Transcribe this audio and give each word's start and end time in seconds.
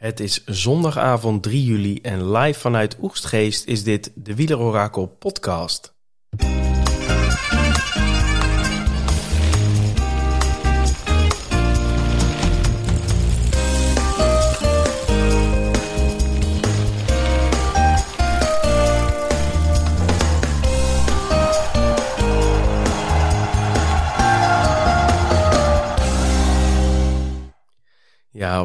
Het 0.00 0.20
is 0.20 0.44
zondagavond 0.44 1.42
3 1.42 1.64
juli 1.64 1.98
en 2.02 2.30
live 2.30 2.60
vanuit 2.60 2.96
Oegstgeest 3.00 3.66
is 3.66 3.82
dit 3.82 4.12
de 4.14 4.34
Wielerorakel 4.34 5.06
podcast. 5.06 5.94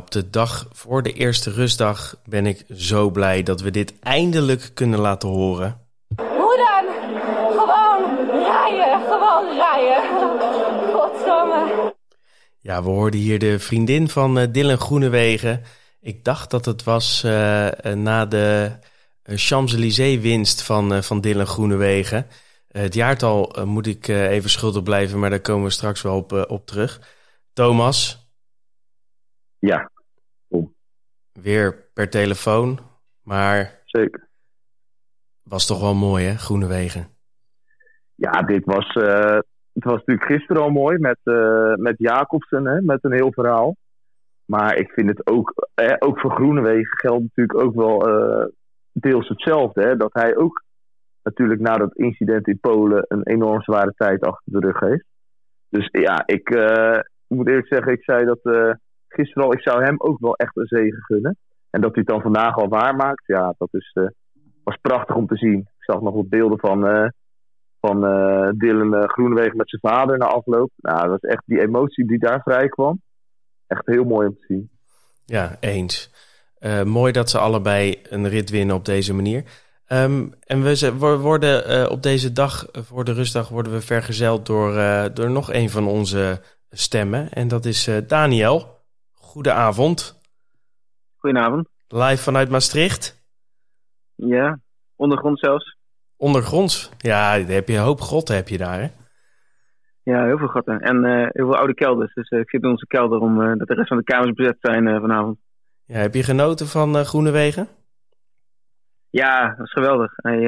Op 0.05 0.11
de 0.11 0.29
dag 0.29 0.67
voor 0.71 1.03
de 1.03 1.13
eerste 1.13 1.51
rustdag 1.51 2.15
ben 2.25 2.45
ik 2.45 2.65
zo 2.75 3.09
blij 3.09 3.43
dat 3.43 3.61
we 3.61 3.71
dit 3.71 3.93
eindelijk 3.99 4.71
kunnen 4.73 4.99
laten 4.99 5.29
horen. 5.29 5.81
Hoe 6.15 6.57
dan? 6.57 6.85
Gewoon 7.51 8.29
rijden, 8.29 9.01
gewoon 9.07 9.57
rijden. 9.57 10.03
Godsamme. 10.93 11.93
Ja, 12.59 12.83
we 12.83 12.89
hoorden 12.89 13.19
hier 13.19 13.39
de 13.39 13.59
vriendin 13.59 14.09
van 14.09 14.39
uh, 14.39 14.45
Dylan 14.51 14.77
Groenewegen. 14.77 15.63
Ik 16.01 16.23
dacht 16.23 16.49
dat 16.49 16.65
het 16.65 16.83
was 16.83 17.23
uh, 17.25 17.69
na 17.93 18.25
de 18.25 18.71
Champs-Élysées 19.23 20.21
winst 20.21 20.61
van, 20.61 20.93
uh, 20.93 21.01
van 21.01 21.21
Dylan 21.21 21.47
Groenewegen. 21.47 22.27
het 22.67 22.93
jaartal 22.93 23.55
moet 23.65 23.87
ik 23.87 24.07
even 24.07 24.49
schuldig 24.49 24.83
blijven, 24.83 25.19
maar 25.19 25.29
daar 25.29 25.39
komen 25.39 25.63
we 25.63 25.71
straks 25.71 26.01
wel 26.01 26.15
op, 26.15 26.45
op 26.49 26.65
terug. 26.65 27.01
Thomas, 27.53 28.27
ja. 29.59 29.93
Weer 31.41 31.89
per 31.93 32.09
telefoon, 32.09 32.79
maar... 33.21 33.81
Zeker. 33.85 34.27
Was 35.43 35.67
toch 35.67 35.81
wel 35.81 35.95
mooi, 35.95 36.25
hè? 36.25 36.35
Groene 36.35 36.67
Wegen. 36.67 37.07
Ja, 38.15 38.41
dit 38.41 38.65
was, 38.65 38.95
uh, 38.95 39.39
het 39.73 39.83
was 39.83 39.97
natuurlijk 39.97 40.25
gisteren 40.25 40.61
al 40.61 40.69
mooi 40.69 40.97
met, 40.97 41.17
uh, 41.23 41.73
met 41.75 41.95
Jacobsen, 41.97 42.65
hè, 42.65 42.81
met 42.81 43.03
een 43.03 43.13
heel 43.13 43.31
verhaal. 43.31 43.75
Maar 44.45 44.77
ik 44.77 44.91
vind 44.91 45.07
het 45.07 45.27
ook, 45.27 45.67
eh, 45.73 45.95
ook 45.99 46.19
voor 46.19 46.31
Groenewegen 46.31 46.97
geldt 46.97 47.21
natuurlijk 47.21 47.59
ook 47.59 47.75
wel 47.75 48.09
uh, 48.09 48.45
deels 48.91 49.27
hetzelfde. 49.27 49.81
Hè, 49.81 49.97
dat 49.97 50.13
hij 50.13 50.35
ook 50.35 50.63
natuurlijk 51.23 51.61
na 51.61 51.73
dat 51.73 51.95
incident 51.95 52.47
in 52.47 52.59
Polen 52.59 53.05
een 53.07 53.23
enorm 53.23 53.61
zware 53.61 53.93
tijd 53.95 54.21
achter 54.21 54.51
de 54.51 54.59
rug 54.59 54.79
heeft. 54.79 55.05
Dus 55.69 55.89
ja, 55.91 56.23
ik 56.25 56.49
moet 57.27 57.47
eerlijk 57.47 57.67
zeggen, 57.67 57.91
ik 57.91 58.03
zei 58.03 58.25
dat 58.25 58.39
gisteren 59.15 59.43
al, 59.43 59.53
ik 59.53 59.61
zou 59.61 59.83
hem 59.83 59.95
ook 59.97 60.19
wel 60.19 60.35
echt 60.35 60.57
een 60.57 60.67
zegen 60.67 61.01
gunnen. 61.01 61.37
En 61.69 61.81
dat 61.81 61.93
hij 61.93 62.03
het 62.05 62.13
dan 62.13 62.21
vandaag 62.21 62.55
al 62.55 62.67
waarmaakt, 62.67 63.23
ja, 63.25 63.55
dat 63.57 63.67
is, 63.71 63.91
uh, 63.93 64.07
was 64.63 64.77
prachtig 64.81 65.15
om 65.15 65.27
te 65.27 65.37
zien. 65.37 65.59
Ik 65.59 65.83
zag 65.83 66.01
nog 66.01 66.13
wat 66.13 66.29
beelden 66.29 66.59
van, 66.59 66.87
uh, 66.87 67.07
van 67.79 68.05
uh, 68.05 68.49
Dylan 68.57 69.09
Groenewegen 69.09 69.57
met 69.57 69.69
zijn 69.69 69.93
vader 69.93 70.17
na 70.17 70.25
afloop. 70.25 70.71
Nou, 70.75 71.01
dat 71.01 71.09
was 71.09 71.31
echt 71.31 71.43
die 71.45 71.61
emotie 71.61 72.07
die 72.07 72.19
daar 72.19 72.41
vrij 72.41 72.67
kwam. 72.67 73.01
Echt 73.67 73.85
heel 73.85 74.03
mooi 74.03 74.27
om 74.27 74.35
te 74.35 74.45
zien. 74.47 74.69
Ja, 75.25 75.57
eens. 75.59 76.11
mooi 76.85 77.11
dat 77.11 77.29
ze 77.29 77.37
allebei 77.37 78.01
een 78.09 78.27
rit 78.27 78.49
winnen 78.49 78.75
op 78.75 78.85
deze 78.85 79.13
manier. 79.13 79.43
Um, 79.87 80.33
en 80.39 80.63
we, 80.63 80.93
we 80.99 81.17
worden 81.17 81.91
op 81.91 82.03
deze 82.03 82.31
dag, 82.31 82.67
voor 82.71 83.03
de 83.03 83.13
rustdag, 83.13 83.49
worden 83.49 83.71
we 83.71 83.81
vergezeld 83.81 84.45
door, 84.45 84.73
door 85.13 85.29
nog 85.29 85.53
een 85.53 85.69
van 85.69 85.87
onze 85.87 86.41
stemmen. 86.69 87.31
En 87.31 87.47
dat 87.47 87.65
is 87.65 87.89
Daniel. 88.07 88.74
Goedenavond. 89.35 90.21
Goedenavond. 91.15 91.69
Live 91.87 92.23
vanuit 92.23 92.49
Maastricht? 92.49 93.25
Ja, 94.15 94.59
ondergrond 94.95 95.39
zelfs. 95.39 95.77
Ondergronds? 96.17 96.91
Ja, 96.97 97.39
heb 97.39 97.67
je 97.67 97.75
een 97.75 97.83
hoop 97.83 98.01
grotten 98.01 98.35
heb 98.35 98.47
je 98.47 98.57
daar, 98.57 98.79
hè? 98.79 98.87
Ja, 100.03 100.25
heel 100.25 100.37
veel 100.37 100.47
grotten. 100.47 100.81
En 100.81 101.03
uh, 101.03 101.27
heel 101.31 101.45
veel 101.45 101.55
oude 101.55 101.73
kelders. 101.73 102.13
Dus 102.13 102.29
uh, 102.29 102.39
ik 102.39 102.49
zit 102.49 102.63
in 102.63 102.69
onze 102.69 102.87
kelder 102.87 103.19
om 103.19 103.41
uh, 103.41 103.57
dat 103.57 103.67
de 103.67 103.73
rest 103.73 103.87
van 103.87 103.97
de 103.97 104.03
kamers 104.03 104.33
bezet 104.33 104.57
zijn 104.59 104.99
vanavond. 104.99 105.37
Ja, 105.85 105.97
heb 105.97 106.13
je 106.13 106.23
genoten 106.23 106.67
van 106.67 107.05
Groene 107.05 107.31
Wegen? 107.31 107.67
Ja, 109.09 109.55
dat 109.57 109.65
is 109.65 109.71
geweldig. 109.71 110.13
Hij, 110.15 110.39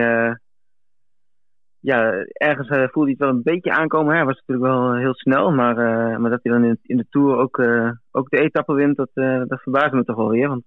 ja, 1.92 2.26
ergens 2.34 2.70
uh, 2.70 2.88
voelde 2.88 3.10
hij 3.10 3.10
het 3.10 3.20
wel 3.20 3.30
een 3.30 3.44
beetje 3.44 3.72
aankomen. 3.72 4.16
Hij 4.16 4.26
was 4.26 4.42
natuurlijk 4.46 4.68
wel 4.68 4.96
heel 4.96 5.14
snel, 5.14 5.52
maar, 5.52 5.78
uh, 5.78 6.18
maar 6.18 6.30
dat 6.30 6.40
hij 6.44 6.52
dan 6.52 6.64
in, 6.64 6.80
in 6.82 6.98
de 6.98 7.06
Tour 7.10 7.38
ook, 7.38 7.58
uh, 7.58 7.92
ook 8.12 8.30
de 8.30 8.38
etappe 8.38 8.74
wint, 8.74 8.96
dat, 8.96 9.10
dat 9.48 9.62
verbaasde 9.62 9.96
me 9.96 10.04
toch 10.04 10.16
wel 10.16 10.30
weer. 10.30 10.48
Want 10.48 10.64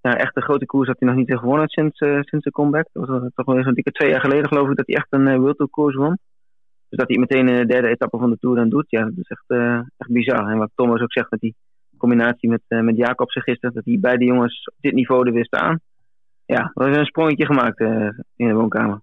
ja, 0.00 0.16
echt 0.16 0.36
een 0.36 0.42
grote 0.42 0.66
koers 0.66 0.88
had 0.88 0.96
hij 0.98 1.08
nog 1.08 1.18
niet 1.18 1.38
gewonnen 1.38 1.68
sinds, 1.68 1.98
sinds 1.98 2.44
de 2.44 2.50
comeback. 2.50 2.88
Dat 2.92 3.08
was 3.08 3.30
toch 3.34 3.46
wel 3.46 3.62
zo'n 3.62 3.74
dikke 3.74 3.90
twee 3.90 4.10
jaar 4.10 4.20
geleden 4.20 4.48
geloof 4.48 4.68
ik 4.70 4.76
dat 4.76 4.86
hij 4.86 4.96
echt 4.96 5.06
een 5.10 5.38
World 5.38 5.56
Tour 5.56 5.70
koers 5.70 5.94
won. 5.94 6.18
Dus 6.88 6.98
dat 6.98 7.08
hij 7.08 7.18
meteen 7.18 7.46
de 7.46 7.66
derde 7.66 7.88
etappe 7.88 8.18
van 8.18 8.30
de 8.30 8.38
Tour 8.38 8.56
dan 8.56 8.68
doet, 8.68 8.86
ja, 8.88 9.04
dat 9.04 9.16
is 9.16 9.28
echt, 9.28 9.44
echt 9.96 10.10
bizar. 10.10 10.50
En 10.50 10.58
wat 10.58 10.70
Thomas 10.74 11.00
ook 11.00 11.12
zegt 11.12 11.30
met 11.30 11.40
die 11.40 11.54
combinatie 11.96 12.48
met, 12.48 12.62
met 12.68 12.96
Jacobsen 12.96 13.42
gisteren, 13.42 13.74
dat 13.74 13.84
die 13.84 14.00
beide 14.00 14.24
jongens 14.24 14.66
op 14.66 14.74
dit 14.80 14.92
niveau 14.92 15.26
er 15.26 15.32
wisten 15.32 15.60
aan. 15.60 15.80
Ja, 16.44 16.70
dat 16.74 16.88
was 16.88 16.96
een 16.96 17.04
sprongetje 17.04 17.46
gemaakt 17.46 17.80
in 18.36 18.48
de 18.48 18.54
woonkamer. 18.54 19.00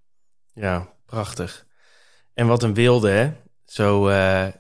Ja, 0.54 0.93
Prachtig. 1.14 1.66
En 2.34 2.48
wat 2.48 2.64
een 2.64 2.74
wilde, 2.74 3.10
hè? 3.10 3.32
Zo, 3.66 4.10
uh, 4.10 4.46
uh, 4.46 4.52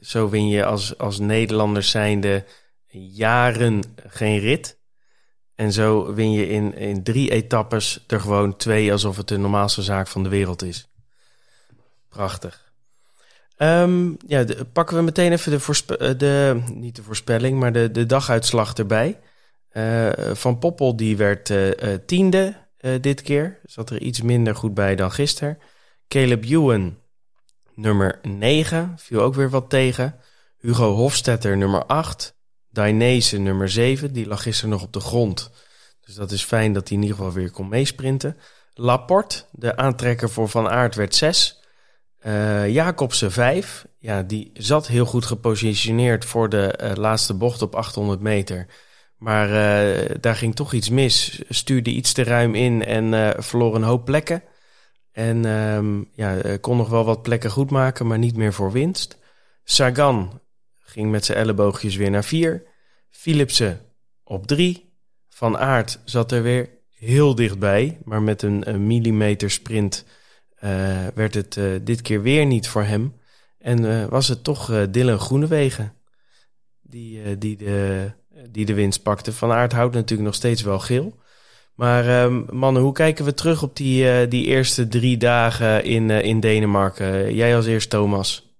zo 0.00 0.28
win 0.28 0.48
je 0.48 0.64
als, 0.64 0.98
als 0.98 1.18
Nederlanders 1.18 1.90
zijnde 1.90 2.44
jaren 2.90 3.82
geen 4.06 4.38
rit. 4.38 4.78
En 5.54 5.72
zo 5.72 6.14
win 6.14 6.32
je 6.32 6.48
in, 6.48 6.74
in 6.74 7.02
drie 7.02 7.30
etappes 7.30 8.04
er 8.06 8.20
gewoon 8.20 8.56
twee 8.56 8.92
alsof 8.92 9.16
het 9.16 9.28
de 9.28 9.36
normaalste 9.36 9.82
zaak 9.82 10.06
van 10.06 10.22
de 10.22 10.28
wereld 10.28 10.62
is. 10.62 10.88
Prachtig. 12.08 12.72
Um, 13.56 14.16
ja, 14.26 14.44
pakken 14.72 14.96
we 14.96 15.02
meteen 15.02 15.32
even 15.32 15.52
de, 15.52 15.60
voorspe 15.60 16.16
de 16.16 16.62
niet 16.74 16.96
de 16.96 17.02
voorspelling, 17.02 17.58
maar 17.58 17.72
de, 17.72 17.90
de 17.90 18.06
daguitslag 18.06 18.74
erbij. 18.74 19.18
Van 20.32 20.58
Poppel 20.58 20.96
die 20.96 21.16
werd 21.16 21.52
tiende 22.06 22.67
dit 23.00 23.22
keer. 23.22 23.60
Zat 23.64 23.90
er 23.90 24.00
iets 24.00 24.22
minder 24.22 24.54
goed 24.54 24.74
bij 24.74 24.96
dan 24.96 25.12
gisteren. 25.12 25.58
Caleb 26.08 26.44
Ewan, 26.44 26.98
nummer 27.74 28.18
9, 28.22 28.94
viel 28.96 29.20
ook 29.20 29.34
weer 29.34 29.50
wat 29.50 29.70
tegen. 29.70 30.20
Hugo 30.58 30.94
Hofstetter, 30.94 31.56
nummer 31.56 31.84
8. 31.84 32.36
Dainese, 32.70 33.38
nummer 33.38 33.68
7, 33.68 34.12
die 34.12 34.26
lag 34.26 34.42
gisteren 34.42 34.70
nog 34.70 34.82
op 34.82 34.92
de 34.92 35.00
grond. 35.00 35.50
Dus 36.00 36.14
dat 36.14 36.30
is 36.30 36.44
fijn 36.44 36.72
dat 36.72 36.88
hij 36.88 36.96
in 36.96 37.02
ieder 37.02 37.16
geval 37.16 37.32
weer 37.32 37.50
kon 37.50 37.68
meesprinten. 37.68 38.36
Laporte, 38.74 39.44
de 39.52 39.76
aantrekker 39.76 40.30
voor 40.30 40.48
Van 40.48 40.68
Aert, 40.68 40.94
werd 40.94 41.14
6. 41.14 41.62
Uh, 42.26 42.68
Jacobsen 42.68 43.32
5. 43.32 43.86
Ja, 43.98 44.22
die 44.22 44.50
zat 44.54 44.86
heel 44.86 45.06
goed 45.06 45.24
gepositioneerd 45.24 46.24
voor 46.24 46.48
de 46.48 46.78
uh, 46.82 46.92
laatste 46.94 47.34
bocht 47.34 47.62
op 47.62 47.74
800 47.74 48.20
meter. 48.20 48.66
Maar 49.18 49.48
uh, 49.48 50.14
daar 50.20 50.36
ging 50.36 50.54
toch 50.54 50.72
iets 50.72 50.88
mis. 50.88 51.42
Stuurde 51.48 51.90
iets 51.90 52.12
te 52.12 52.22
ruim 52.22 52.54
in 52.54 52.84
en 52.84 53.12
uh, 53.12 53.30
verloor 53.36 53.74
een 53.74 53.82
hoop 53.82 54.04
plekken. 54.04 54.42
En 55.12 55.44
um, 55.44 56.08
ja, 56.12 56.56
kon 56.60 56.76
nog 56.76 56.88
wel 56.88 57.04
wat 57.04 57.22
plekken 57.22 57.50
goed 57.50 57.70
maken, 57.70 58.06
maar 58.06 58.18
niet 58.18 58.36
meer 58.36 58.52
voor 58.52 58.72
winst. 58.72 59.18
Sagan 59.64 60.40
ging 60.80 61.10
met 61.10 61.24
zijn 61.24 61.38
elleboogjes 61.38 61.96
weer 61.96 62.10
naar 62.10 62.24
vier. 62.24 62.66
Philipsen 63.10 63.80
op 64.24 64.46
drie. 64.46 64.96
Van 65.28 65.58
Aert 65.58 66.00
zat 66.04 66.32
er 66.32 66.42
weer 66.42 66.70
heel 66.90 67.34
dichtbij. 67.34 67.98
Maar 68.04 68.22
met 68.22 68.42
een, 68.42 68.86
millimeter 68.86 69.50
sprint 69.50 70.04
werd 71.14 71.34
het 71.34 71.60
dit 71.82 72.02
keer 72.02 72.22
weer 72.22 72.46
niet 72.46 72.68
voor 72.68 72.84
hem. 72.84 73.14
En 73.58 74.08
was 74.08 74.28
het 74.28 74.44
toch 74.44 74.86
Dylan 74.90 75.18
Groenewegen 75.18 75.94
die, 76.82 77.38
die 77.38 77.56
de 77.56 78.12
die 78.50 78.66
de 78.66 78.74
winst 78.74 79.02
pakte. 79.02 79.32
Van 79.32 79.50
Aert 79.50 79.72
houdt 79.72 79.94
natuurlijk 79.94 80.28
nog 80.28 80.34
steeds 80.34 80.62
wel 80.62 80.78
geel. 80.78 81.12
Maar 81.74 82.24
um, 82.24 82.44
mannen, 82.50 82.82
hoe 82.82 82.92
kijken 82.92 83.24
we 83.24 83.34
terug 83.34 83.62
op 83.62 83.76
die, 83.76 84.04
uh, 84.04 84.30
die 84.30 84.46
eerste 84.46 84.88
drie 84.88 85.16
dagen 85.16 85.84
in, 85.84 86.08
uh, 86.08 86.24
in 86.24 86.40
Denemarken? 86.40 87.34
Jij 87.34 87.56
als 87.56 87.66
eerst, 87.66 87.90
Thomas. 87.90 88.56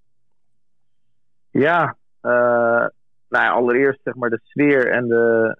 Ja, 1.51 1.97
uh, 2.23 2.87
nou 3.29 3.45
ja, 3.45 3.51
allereerst 3.51 4.01
zeg 4.03 4.15
maar 4.15 4.31
de 4.31 4.41
sfeer 4.43 4.93
en 4.93 5.09
de, 5.09 5.57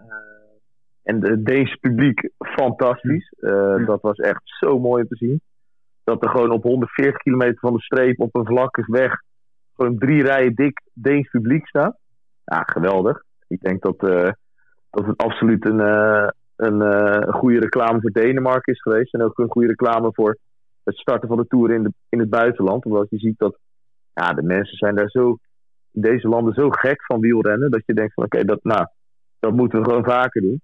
en 1.03 1.21
de 1.21 1.43
Deense 1.43 1.77
publiek 1.81 2.31
fantastisch. 2.39 3.35
Ja. 3.37 3.79
Dat 3.79 4.01
was 4.01 4.17
echt 4.17 4.41
zo 4.45 4.79
mooi 4.79 5.03
om 5.03 5.09
te 5.09 5.17
zien. 5.17 5.41
Dat 6.05 6.23
er 6.23 6.31
gewoon 6.31 6.51
op 6.51 6.63
140 6.63 7.23
kilometer 7.23 7.59
van 7.59 7.73
de 7.73 7.83
streep 7.83 8.21
op 8.21 8.35
een 8.35 8.47
vlakke 8.47 8.85
weg 8.87 9.27
gewoon 9.79 9.99
drie 9.99 10.23
rijen 10.23 10.55
dik 10.55 10.83
Deens 10.93 11.29
publiek 11.29 11.67
staat. 11.67 11.99
Ja, 12.45 12.63
geweldig. 12.63 13.23
Ik 13.49 13.61
denk 13.61 13.83
dat, 13.83 14.03
uh, 14.03 14.31
dat 14.91 15.07
het 15.07 15.17
absoluut 15.17 15.65
een, 15.67 15.81
uh, 15.81 16.29
een, 16.57 16.81
uh, 16.81 17.17
een, 17.21 17.33
goede 17.33 17.59
reclame 17.59 18.01
voor 18.01 18.11
Denemarken 18.11 18.73
is 18.73 18.83
geweest. 18.83 19.15
En 19.15 19.23
ook 19.23 19.39
een 19.39 19.51
goede 19.51 19.69
reclame 19.69 20.13
voor 20.13 20.39
het 20.85 20.97
starten 20.97 21.29
van 21.29 21.37
de 21.37 21.47
Tour 21.47 21.71
in, 21.71 21.83
de, 21.83 21.93
in 22.09 22.19
het 22.19 22.31
buitenland. 22.31 22.85
Omdat 22.85 23.11
je 23.11 23.19
ziet 23.19 23.39
dat 23.39 23.59
ja, 24.15 24.33
de 24.33 24.43
mensen 24.43 24.77
zijn 24.77 24.95
daar 24.95 25.11
zo, 25.11 25.39
in 25.91 26.01
deze 26.01 26.29
landen 26.29 26.55
zo 26.55 26.71
gek 26.71 27.05
van 27.05 27.21
wielrennen. 27.21 27.71
Dat 27.71 27.83
je 27.87 27.95
denkt 27.95 28.15
van 28.15 28.25
oké, 28.25 28.45
dat, 28.45 28.63
nou, 28.63 28.87
dat 29.39 29.53
moeten 29.53 29.79
we 29.79 29.85
gewoon 29.85 30.05
vaker 30.05 30.41
doen. 30.41 30.61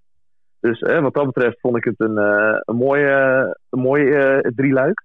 Dus 0.61 0.81
wat 0.81 1.15
dat 1.15 1.27
betreft 1.27 1.61
vond 1.61 1.77
ik 1.77 1.85
het 1.85 2.01
een, 2.01 2.17
een 2.65 2.77
mooie, 2.77 3.57
een 3.71 3.81
mooie 3.81 4.53
drieluik. 4.55 5.05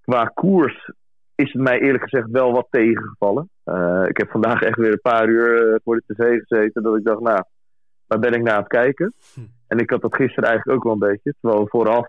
Qua 0.00 0.24
koers 0.24 0.90
is 1.38 1.52
het 1.52 1.62
mij 1.62 1.80
eerlijk 1.80 2.02
gezegd 2.02 2.30
wel 2.30 2.52
wat 2.52 2.66
tegengevallen. 2.70 3.48
ik 4.08 4.16
heb 4.16 4.30
vandaag 4.30 4.62
echt 4.62 4.76
weer 4.76 4.92
een 4.92 5.00
paar 5.00 5.28
uur 5.28 5.80
voor 5.84 5.96
de 5.96 6.14
tv 6.14 6.38
gezeten. 6.38 6.82
Dat 6.82 6.96
ik 6.96 7.04
dacht, 7.04 7.20
nou, 7.20 7.42
waar 8.06 8.18
ben 8.18 8.32
ik 8.32 8.42
naar 8.42 8.54
aan 8.54 8.62
het 8.62 8.68
kijken? 8.68 9.14
Hm. 9.34 9.40
En 9.66 9.78
ik 9.78 9.90
had 9.90 10.00
dat 10.00 10.14
gisteren 10.14 10.48
eigenlijk 10.48 10.78
ook 10.78 10.84
wel 10.84 10.92
een 10.92 11.12
beetje. 11.12 11.34
Terwijl 11.40 11.62
we 11.62 11.68
vooraf 11.68 12.08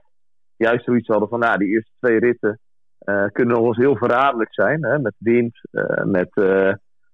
juist 0.55 0.85
zoiets 0.85 1.07
hadden 1.07 1.29
van, 1.29 1.39
nou, 1.39 1.57
die 1.57 1.67
eerste 1.67 1.91
twee 1.99 2.19
ritten 2.19 2.59
uh, 3.05 3.25
kunnen 3.31 3.55
nog 3.55 3.67
eens 3.67 3.77
heel 3.77 3.95
verraderlijk 3.95 4.53
zijn. 4.53 4.85
Hè? 4.85 4.99
Met 4.99 5.13
wind, 5.17 5.59
uh, 5.71 6.03
met 6.03 6.29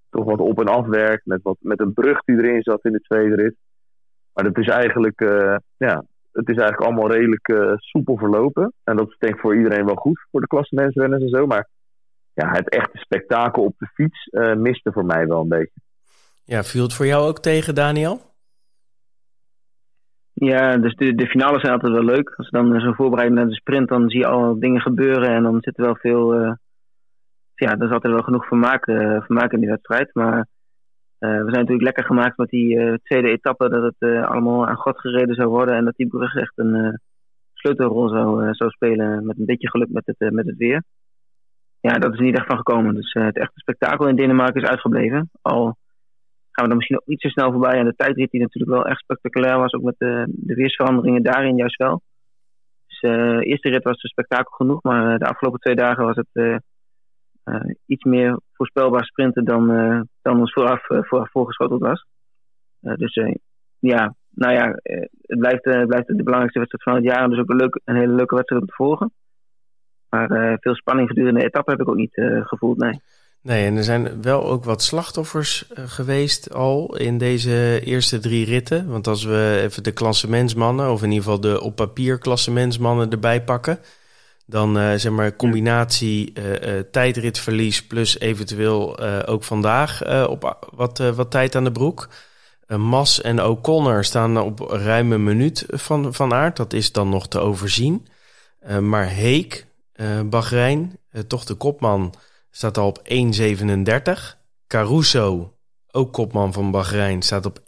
toch 0.09 0.25
wat 0.25 0.39
op- 0.39 0.59
en 0.59 0.68
afwerk, 0.68 1.21
met, 1.23 1.39
wat, 1.44 1.57
met 1.59 1.79
een 1.79 1.94
brug 1.94 2.23
die 2.23 2.38
erin 2.38 2.61
zat 2.61 2.85
in 2.85 2.91
de 2.91 3.00
tweede 3.00 3.35
rit. 3.35 3.56
Maar 4.33 4.44
dat 4.44 4.57
is 4.57 4.68
eigenlijk, 4.68 5.19
ja, 5.77 6.03
het 6.31 6.50
is 6.50 6.57
eigenlijk 6.57 6.81
allemaal 6.81 7.11
redelijk 7.11 7.75
soepel 7.77 8.18
verlopen. 8.18 8.73
En 8.83 8.95
dat 8.95 9.07
is 9.07 9.18
denk 9.18 9.33
ik 9.33 9.39
voor 9.39 9.56
iedereen 9.56 9.85
wel 9.85 9.95
goed, 9.95 10.25
voor 10.31 10.41
de 10.41 10.47
klassementsrenners 10.47 11.23
en 11.23 11.29
zo. 11.29 11.45
Maar 11.45 11.68
ja, 12.35 12.51
het 12.51 12.69
echte 12.69 12.97
spektakel 12.97 13.63
op 13.63 13.75
de 13.77 13.87
fiets 13.93 14.29
miste 14.57 14.91
voor 14.91 15.05
mij 15.05 15.27
wel 15.27 15.41
een 15.41 15.47
beetje. 15.47 15.81
Ja, 16.43 16.63
viel 16.63 16.83
het 16.83 16.93
voor 16.93 17.05
jou 17.05 17.27
ook 17.27 17.39
tegen, 17.39 17.75
Daniel? 17.75 18.21
Ja, 20.33 20.77
dus 20.77 20.95
de, 20.95 21.15
de 21.15 21.27
finales 21.27 21.61
zijn 21.61 21.73
altijd 21.73 21.93
wel 21.93 22.03
leuk. 22.03 22.33
Als 22.35 22.49
je 22.49 22.57
dan 22.57 22.79
zo 22.79 22.91
voorbereidt 22.91 23.33
naar 23.33 23.47
de 23.47 23.55
sprint, 23.55 23.89
dan 23.89 24.09
zie 24.09 24.19
je 24.19 24.27
al 24.27 24.59
dingen 24.59 24.81
gebeuren 24.81 25.29
en 25.29 25.43
dan 25.43 25.57
zit 25.61 25.77
er 25.77 25.83
wel 25.83 25.95
veel. 25.95 26.41
Uh, 26.41 26.53
ja, 27.55 27.71
er 27.71 27.85
is 27.85 27.91
altijd 27.91 28.13
wel 28.13 28.23
genoeg 28.23 28.47
vermaak, 28.47 28.87
uh, 28.87 29.21
vermaak 29.21 29.51
in 29.51 29.59
die 29.59 29.69
wedstrijd. 29.69 30.09
Maar 30.13 30.37
uh, 30.37 31.29
we 31.29 31.49
zijn 31.49 31.59
natuurlijk 31.59 31.81
lekker 31.81 32.03
gemaakt 32.03 32.37
met 32.37 32.49
die 32.49 32.99
tweede 33.03 33.29
etappe, 33.29 33.69
dat 33.69 33.93
het 33.97 34.25
allemaal 34.25 34.67
aan 34.67 34.75
God 34.75 34.99
gereden 34.99 35.35
zou 35.35 35.49
worden 35.49 35.75
en 35.75 35.85
dat 35.85 35.95
die 35.95 36.07
brug 36.07 36.35
echt 36.35 36.53
een 36.55 36.99
sleutelrol 37.53 38.09
zou, 38.09 38.53
zou 38.53 38.69
spelen 38.69 39.25
met 39.25 39.37
een 39.37 39.45
beetje 39.45 39.69
geluk 39.69 39.89
met 39.89 40.05
het, 40.05 40.31
met 40.31 40.45
het 40.45 40.57
weer. 40.57 40.83
Ja, 41.85 41.93
dat 41.93 42.13
is 42.13 42.19
niet 42.19 42.35
echt 42.35 42.45
van 42.45 42.57
gekomen. 42.57 42.95
Dus 42.95 43.13
het 43.13 43.37
echte 43.37 43.59
spektakel 43.59 44.07
in 44.07 44.15
Denemarken 44.15 44.61
is 44.61 44.67
uitgebleven. 44.69 45.29
Al 45.41 45.63
gaan 46.51 46.63
we 46.63 46.67
dan 46.67 46.75
misschien 46.75 46.97
ook 46.97 47.05
niet 47.07 47.21
zo 47.21 47.29
snel 47.29 47.51
voorbij 47.51 47.79
aan 47.79 47.85
de 47.85 47.95
tijdrit, 47.95 48.31
die 48.31 48.41
natuurlijk 48.41 48.73
wel 48.73 48.85
echt 48.85 48.99
spectaculair 48.99 49.57
was, 49.57 49.73
ook 49.73 49.81
met 49.81 49.95
de, 49.97 50.25
de 50.27 50.53
weersveranderingen 50.53 51.23
daarin 51.23 51.55
juist 51.55 51.75
wel. 51.75 52.01
Dus 52.87 52.99
de 52.99 53.45
eerste 53.45 53.69
rit 53.69 53.83
was 53.83 54.01
de 54.01 54.07
spektakel 54.07 54.51
genoeg, 54.51 54.83
maar 54.83 55.13
eh, 55.13 55.19
de 55.19 55.25
afgelopen 55.25 55.59
twee 55.59 55.75
dagen 55.75 56.03
was 56.05 56.15
het 56.15 56.61
iets 57.85 58.03
meer 58.03 58.39
voorspelbaar 58.53 59.05
sprinten 59.05 59.45
dan, 59.45 59.67
dan 60.21 60.39
ons 60.39 60.53
vooraf, 60.53 60.85
vooraf 60.87 61.31
voorgeschoteld 61.31 61.81
was. 61.81 62.05
dus 62.79 63.13
ja, 63.79 64.15
nou 64.29 64.53
ja, 64.53 64.65
het 65.21 65.39
blijft, 65.39 65.61
blijft 65.61 66.07
de 66.07 66.23
belangrijkste 66.23 66.59
wedstrijd 66.59 66.83
van 66.83 66.95
het 66.95 67.03
jaar 67.03 67.23
en 67.23 67.29
dus 67.29 67.39
ook 67.39 67.49
een, 67.49 67.81
een 67.83 67.95
hele 67.95 68.13
leuke 68.13 68.35
wedstrijd 68.35 68.61
om 68.61 68.67
te 68.67 68.75
volgen. 68.75 69.11
Maar 70.15 70.57
veel 70.62 70.75
spanning 70.75 71.07
gedurende 71.07 71.39
de 71.39 71.45
etappe 71.45 71.71
heb 71.71 71.81
ik 71.81 71.89
ook 71.89 71.95
niet 71.95 72.21
gevoeld, 72.44 72.77
nee. 72.77 73.01
Nee, 73.45 73.65
en 73.65 73.77
er 73.77 73.83
zijn 73.83 74.21
wel 74.21 74.45
ook 74.45 74.63
wat 74.63 74.83
slachtoffers 74.83 75.65
uh, 75.69 75.83
geweest 75.88 76.53
al 76.53 76.95
in 76.97 77.17
deze 77.17 77.81
eerste 77.83 78.19
drie 78.19 78.45
ritten. 78.45 78.88
Want 78.88 79.07
als 79.07 79.23
we 79.23 79.59
even 79.63 79.83
de 79.83 79.91
klassementsmannen, 79.91 80.91
of 80.91 81.03
in 81.03 81.12
ieder 81.12 81.23
geval 81.23 81.39
de 81.39 81.62
op 81.62 81.75
papier 81.75 82.17
klassementsmannen 82.17 83.09
erbij 83.09 83.44
pakken. 83.44 83.79
Dan 84.45 85.00
zeg 85.00 85.12
maar 85.12 85.35
combinatie 85.35 86.33
tijdritverlies 86.91 87.88
plus 87.88 88.19
eventueel 88.19 89.00
ook 89.27 89.44
vandaag 89.44 90.27
op 90.27 90.69
wat, 90.75 90.97
wat 90.97 91.31
tijd 91.31 91.56
aan 91.56 91.63
de 91.63 91.71
broek. 91.71 92.07
Mas 92.77 93.21
en 93.21 93.41
O'Connor 93.41 94.03
staan 94.03 94.38
op 94.38 94.59
ruim 94.59 95.11
een 95.11 95.23
minuut 95.23 95.65
van, 95.68 96.13
van 96.13 96.33
aard. 96.33 96.57
Dat 96.57 96.73
is 96.73 96.91
dan 96.91 97.09
nog 97.09 97.27
te 97.27 97.39
overzien. 97.39 98.07
maar 98.81 99.09
Heek, 99.09 99.65
Bahrein, 100.30 101.00
toch 101.27 101.45
de 101.45 101.53
kopman 101.53 102.13
staat 102.51 102.77
al 102.77 102.88
op 102.88 103.01
1,37. 103.03 104.44
Caruso, 104.68 105.57
ook 105.92 106.13
kopman 106.13 106.53
van 106.53 106.71
Bahrein, 106.71 107.21
staat 107.21 107.45
op 107.45 107.59
1,41. 107.59 107.65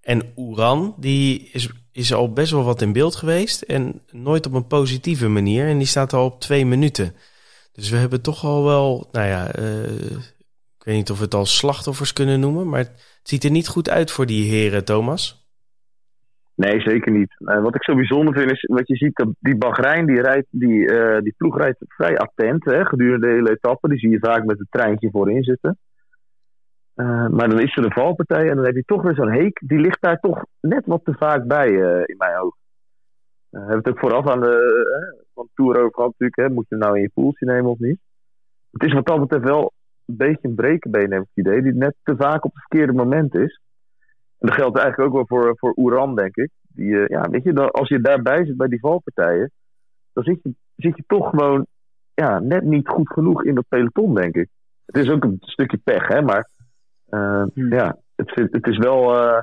En 0.00 0.32
Oeran, 0.36 0.94
die 0.98 1.50
is, 1.52 1.68
is 1.92 2.12
al 2.12 2.32
best 2.32 2.52
wel 2.52 2.64
wat 2.64 2.82
in 2.82 2.92
beeld 2.92 3.16
geweest. 3.16 3.62
En 3.62 4.02
nooit 4.10 4.46
op 4.46 4.52
een 4.52 4.66
positieve 4.66 5.28
manier. 5.28 5.68
En 5.68 5.78
die 5.78 5.86
staat 5.86 6.12
al 6.12 6.24
op 6.24 6.40
twee 6.40 6.66
minuten. 6.66 7.14
Dus 7.72 7.88
we 7.88 7.96
hebben 7.96 8.20
toch 8.20 8.44
al 8.44 8.64
wel, 8.64 9.08
nou 9.12 9.26
ja, 9.26 9.58
uh, 9.58 10.10
ik 10.78 10.84
weet 10.84 10.96
niet 10.96 11.10
of 11.10 11.18
we 11.18 11.24
het 11.24 11.34
al 11.34 11.46
slachtoffers 11.46 12.12
kunnen 12.12 12.40
noemen. 12.40 12.68
Maar 12.68 12.78
het 12.78 13.00
ziet 13.22 13.44
er 13.44 13.50
niet 13.50 13.68
goed 13.68 13.88
uit 13.88 14.10
voor 14.10 14.26
die 14.26 14.50
heren, 14.50 14.84
Thomas. 14.84 15.37
Nee, 16.64 16.80
zeker 16.80 17.12
niet. 17.12 17.34
Uh, 17.38 17.62
wat 17.62 17.74
ik 17.74 17.84
zo 17.84 17.94
bijzonder 17.94 18.34
vind 18.34 18.50
is, 18.50 18.62
wat 18.62 18.88
je 18.88 18.96
ziet, 18.96 19.16
dat 19.16 19.28
die 19.40 19.56
Bahrein, 19.56 20.06
die, 20.06 20.20
rijdt, 20.20 20.46
die, 20.50 20.92
uh, 20.92 21.18
die 21.18 21.34
ploeg 21.36 21.58
rijdt 21.58 21.84
vrij 21.86 22.18
attent 22.18 22.64
hè, 22.64 22.84
gedurende 22.84 23.26
de 23.26 23.32
hele 23.32 23.50
etappe. 23.50 23.88
Die 23.88 23.98
zie 23.98 24.10
je 24.10 24.18
vaak 24.18 24.44
met 24.44 24.58
het 24.58 24.66
treintje 24.70 25.10
voorin 25.10 25.42
zitten. 25.42 25.78
Uh, 26.96 27.28
maar 27.28 27.48
dan 27.48 27.60
is 27.60 27.76
er 27.76 27.84
een 27.84 27.92
valpartij 27.92 28.48
en 28.48 28.56
dan 28.56 28.64
heb 28.64 28.74
je 28.74 28.82
toch 28.84 29.02
weer 29.02 29.14
zo'n 29.14 29.32
heek. 29.32 29.60
Die 29.64 29.78
ligt 29.78 30.02
daar 30.02 30.20
toch 30.20 30.44
net 30.60 30.86
wat 30.86 31.04
te 31.04 31.14
vaak 31.18 31.46
bij, 31.46 31.68
in 32.04 32.16
mijn 32.16 32.38
ogen. 32.38 32.58
we 33.50 33.58
hebben 33.58 33.78
het 33.78 33.88
ook 33.88 33.98
vooraf 33.98 34.26
aan 34.28 34.40
de, 34.40 34.56
van 35.34 35.44
de 35.44 35.50
Tour 35.54 35.76
over 35.78 35.94
gehad 35.94 36.10
natuurlijk. 36.10 36.40
Hè, 36.40 36.54
moet 36.54 36.68
je 36.68 36.76
nou 36.76 36.96
in 36.96 37.02
je 37.02 37.10
poeltje 37.14 37.46
nemen 37.46 37.70
of 37.70 37.78
niet? 37.78 37.98
Het 38.70 38.82
is 38.82 38.92
wat 38.92 39.06
dat 39.06 39.20
betreft 39.20 39.44
wel 39.44 39.72
een 40.06 40.16
beetje 40.16 40.48
een 40.48 40.54
brekenbeen, 40.54 41.12
heb 41.12 41.22
ik 41.22 41.28
het 41.34 41.46
idee. 41.46 41.62
Die 41.62 41.74
net 41.74 41.94
te 42.02 42.16
vaak 42.16 42.44
op 42.44 42.54
het 42.54 42.64
verkeerde 42.68 42.92
moment 42.92 43.34
is. 43.34 43.60
En 44.38 44.48
dat 44.48 44.56
geldt 44.56 44.78
eigenlijk 44.78 45.08
ook 45.08 45.28
wel 45.28 45.40
voor, 45.40 45.56
voor 45.58 45.72
Oeran, 45.76 46.14
denk 46.14 46.36
ik. 46.36 46.50
Die, 46.68 46.86
uh, 46.86 47.06
ja, 47.06 47.28
weet 47.30 47.42
je, 47.42 47.52
dan, 47.52 47.70
als 47.70 47.88
je 47.88 48.00
daarbij 48.00 48.44
zit 48.46 48.56
bij 48.56 48.68
die 48.68 48.80
valpartijen, 48.80 49.50
dan 50.12 50.24
zit 50.24 50.42
je, 50.42 50.54
zit 50.76 50.96
je 50.96 51.04
toch 51.06 51.30
gewoon 51.30 51.66
ja, 52.14 52.38
net 52.38 52.64
niet 52.64 52.88
goed 52.88 53.12
genoeg 53.12 53.44
in 53.44 53.54
dat 53.54 53.68
peloton, 53.68 54.14
denk 54.14 54.34
ik. 54.34 54.48
Het 54.86 54.96
is 54.96 55.10
ook 55.10 55.24
een 55.24 55.36
stukje 55.40 55.80
pech, 55.84 56.08
hè, 56.08 56.22
maar 56.22 56.48
uh, 57.10 57.44
hmm. 57.54 57.72
ja, 57.72 57.96
het, 58.16 58.34
het 58.34 58.66
is 58.66 58.78
wel 58.78 59.14
uh, 59.14 59.36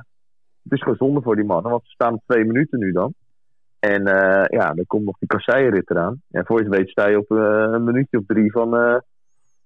het 0.62 0.72
is 0.72 0.80
gewoon 0.80 0.96
zonde 0.96 1.22
voor 1.22 1.36
die 1.36 1.44
mannen, 1.44 1.70
want 1.70 1.84
ze 1.84 1.90
staan 1.90 2.14
op 2.14 2.22
twee 2.26 2.44
minuten 2.44 2.78
nu 2.78 2.92
dan. 2.92 3.14
En 3.78 4.02
ja, 4.50 4.72
dan 4.74 4.86
komt 4.86 5.04
nog 5.04 5.18
die 5.18 5.28
kasseienrit 5.28 5.90
eraan. 5.90 6.22
En 6.30 6.46
voor 6.46 6.58
je 6.58 6.64
het 6.64 6.76
weet 6.76 6.88
sta 6.88 7.08
je 7.08 7.18
op 7.18 7.30
een 7.30 7.84
minuutje 7.84 8.18
of 8.18 8.24
drie 8.26 8.52
van, 8.52 8.70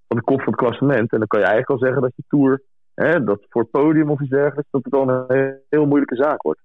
van 0.07 0.17
de 0.17 0.21
kop 0.21 0.41
van 0.41 0.53
het 0.53 0.61
klassement. 0.61 1.11
En 1.11 1.17
dan 1.19 1.27
kan 1.27 1.39
je 1.39 1.45
eigenlijk 1.45 1.81
al 1.81 1.87
zeggen 1.87 2.01
dat 2.01 2.15
je 2.15 2.23
Tour 2.27 2.61
hè, 3.01 3.23
dat 3.23 3.39
voor 3.49 3.61
het 3.61 3.71
podium 3.71 4.09
of 4.09 4.21
iets 4.21 4.29
dergelijks, 4.29 4.71
dat 4.71 4.83
het 4.83 4.93
dan 4.93 5.09
een 5.09 5.55
heel 5.69 5.85
moeilijke 5.85 6.15
zaak 6.15 6.41
wordt. 6.41 6.59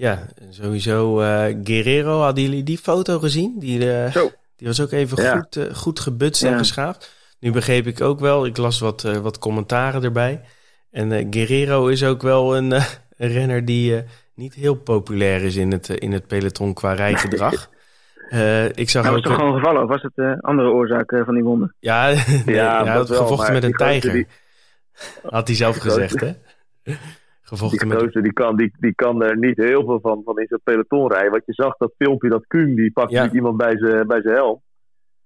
Ja, 0.00 0.18
sowieso 0.50 1.20
uh, 1.20 1.44
Guerrero, 1.64 2.20
hadden 2.20 2.44
jullie 2.44 2.62
die 2.62 2.78
foto 2.78 3.18
gezien? 3.18 3.58
Die, 3.58 3.78
uh, 3.86 4.14
die 4.56 4.66
was 4.66 4.82
ook 4.82 4.90
even 4.90 5.18
goed, 5.18 5.56
uh, 5.56 5.74
goed 5.74 6.00
gebutst 6.00 6.42
en 6.42 6.58
geschaafd. 6.58 7.16
Nu 7.40 7.52
begreep 7.52 7.86
ik 7.86 8.00
ook 8.00 8.20
wel, 8.20 8.46
ik 8.46 8.56
las 8.56 8.80
wat, 8.80 9.02
wat 9.22 9.38
commentaren 9.38 10.02
erbij. 10.02 10.40
En 10.90 11.32
Guerrero 11.32 11.86
is 11.86 12.04
ook 12.04 12.22
wel 12.22 12.56
een, 12.56 12.72
een 12.72 13.28
renner 13.28 13.64
die 13.64 14.02
niet 14.34 14.54
heel 14.54 14.74
populair 14.74 15.42
is 15.42 15.56
in 15.56 15.72
het, 15.72 15.88
in 15.88 16.12
het 16.12 16.26
peloton 16.26 16.74
qua 16.74 16.92
rijgedrag. 16.92 17.52
ik 18.74 18.90
zag 18.90 19.02
hij 19.02 19.12
was 19.12 19.22
toch 19.22 19.34
gewoon 19.34 19.54
gevallen 19.54 19.82
of 19.82 19.88
was 19.88 20.02
het 20.02 20.12
uh, 20.16 20.32
andere 20.40 20.68
oorzaak 20.68 21.22
van 21.24 21.34
die 21.34 21.44
wonden? 21.44 21.74
Ja, 21.78 22.06
nee, 22.46 22.54
ja, 22.56 22.84
hij 22.84 22.92
had 22.92 23.10
gevochten 23.10 23.52
met 23.52 23.64
een 23.64 23.72
tijger. 23.72 24.26
Had 25.22 25.46
hij 25.46 25.56
zelf 25.56 25.76
gezegd, 25.76 26.20
hè? 26.20 26.32
Gevochten 27.42 27.88
die 27.88 27.98
met... 27.98 28.12
die 28.12 28.32
kan, 28.32 28.56
die, 28.56 28.72
die 28.78 28.94
kan 28.94 29.22
er 29.22 29.38
niet 29.38 29.56
heel 29.56 29.84
veel 29.84 30.00
van, 30.00 30.22
van 30.24 30.38
in 30.38 30.46
zijn 30.46 30.60
peloton 30.64 31.12
rijden. 31.12 31.30
Wat 31.30 31.46
je 31.46 31.52
zag, 31.52 31.76
dat 31.76 31.92
filmpje, 31.98 32.28
dat 32.28 32.46
Kuhn, 32.46 32.74
die 32.74 32.92
pakte 32.92 33.14
ja. 33.14 33.30
iemand 33.30 33.56
bij 33.56 33.78
zijn 33.78 34.06
bij 34.06 34.20
helm. 34.22 34.62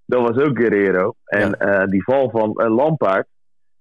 Dat 0.06 0.28
was 0.28 0.44
ook 0.44 0.58
Guerrero. 0.58 1.14
En 1.24 1.56
ja. 1.58 1.82
uh, 1.82 1.90
die 1.90 2.02
val 2.02 2.30
van 2.30 2.52
uh, 2.56 2.74
Lampaard, 2.74 3.26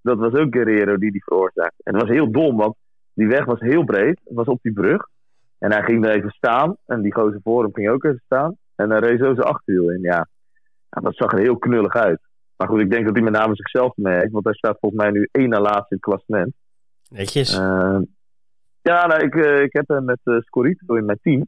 dat 0.01 0.17
was 0.17 0.33
ook 0.33 0.55
Guerrero 0.55 0.97
die 0.97 1.12
die 1.12 1.23
veroorzaakte. 1.23 1.83
En 1.83 1.93
dat 1.93 2.01
was 2.01 2.12
heel 2.12 2.31
dom, 2.31 2.57
want 2.57 2.75
die 3.13 3.27
weg 3.27 3.45
was 3.45 3.59
heel 3.59 3.83
breed. 3.83 4.19
Het 4.23 4.33
was 4.35 4.47
op 4.47 4.59
die 4.62 4.73
brug. 4.73 5.07
En 5.57 5.71
hij 5.71 5.83
ging 5.83 6.05
er 6.05 6.12
even 6.12 6.29
staan. 6.29 6.77
En 6.85 7.01
die 7.01 7.13
gozer 7.13 7.39
voor 7.43 7.63
hem 7.63 7.73
ging 7.73 7.89
ook 7.89 8.03
even 8.03 8.21
staan. 8.25 8.57
En 8.75 8.89
hij 8.89 9.00
reed 9.00 9.19
zo 9.19 9.33
zijn 9.33 9.47
achterwiel 9.47 9.89
in. 9.89 10.01
Ja. 10.01 10.27
ja, 10.89 11.01
dat 11.01 11.15
zag 11.15 11.31
er 11.31 11.39
heel 11.39 11.57
knullig 11.57 11.93
uit. 11.93 12.21
Maar 12.63 12.72
goed, 12.72 12.82
ik 12.82 12.91
denk 12.91 13.05
dat 13.05 13.13
hij 13.13 13.24
met 13.24 13.34
name 13.34 13.55
zichzelf 13.55 13.93
heeft. 13.96 14.32
Want 14.32 14.46
hij 14.46 14.53
staat 14.53 14.77
volgens 14.79 15.01
mij 15.01 15.12
nu 15.12 15.29
één 15.32 15.50
na 15.50 15.60
laatste 15.60 15.96
in 15.96 15.96
het 15.96 16.00
klassement. 16.00 16.53
Netjes. 17.10 17.60
Uh, 17.60 18.00
ja, 18.82 19.05
nou, 19.08 19.24
ik, 19.24 19.36
uh, 19.36 19.62
ik 19.62 19.74
heb 19.74 19.88
hem 19.88 20.05
met 20.05 20.20
uh, 20.24 20.39
Scorito 20.39 20.96
in 20.96 21.05
mijn 21.05 21.20
team. 21.22 21.48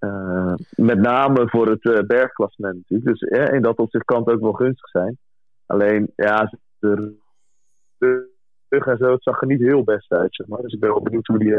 Uh, 0.00 0.54
met 0.70 0.98
name 0.98 1.48
voor 1.48 1.68
het 1.68 2.06
bergklassement 2.06 2.74
natuurlijk. 2.74 3.10
Dus 3.10 3.28
eh, 3.28 3.54
in 3.54 3.62
dat 3.62 3.76
opzicht 3.76 4.04
kan 4.04 4.18
het 4.18 4.34
ook 4.34 4.40
wel 4.40 4.52
gunstig 4.52 4.88
zijn. 4.88 5.18
Alleen, 5.66 6.12
ja, 6.16 6.52
de 6.78 7.16
rug 8.68 8.86
en 8.86 8.96
zo, 8.96 9.12
het 9.12 9.22
zag 9.22 9.40
er 9.40 9.46
niet 9.46 9.60
heel 9.60 9.84
best 9.84 10.10
uit, 10.12 10.34
zeg 10.34 10.46
maar. 10.46 10.62
Dus 10.62 10.72
ik 10.72 10.80
ben 10.80 10.90
wel 10.90 11.02
benieuwd 11.02 11.26
hoe 11.26 11.38
die, 11.38 11.52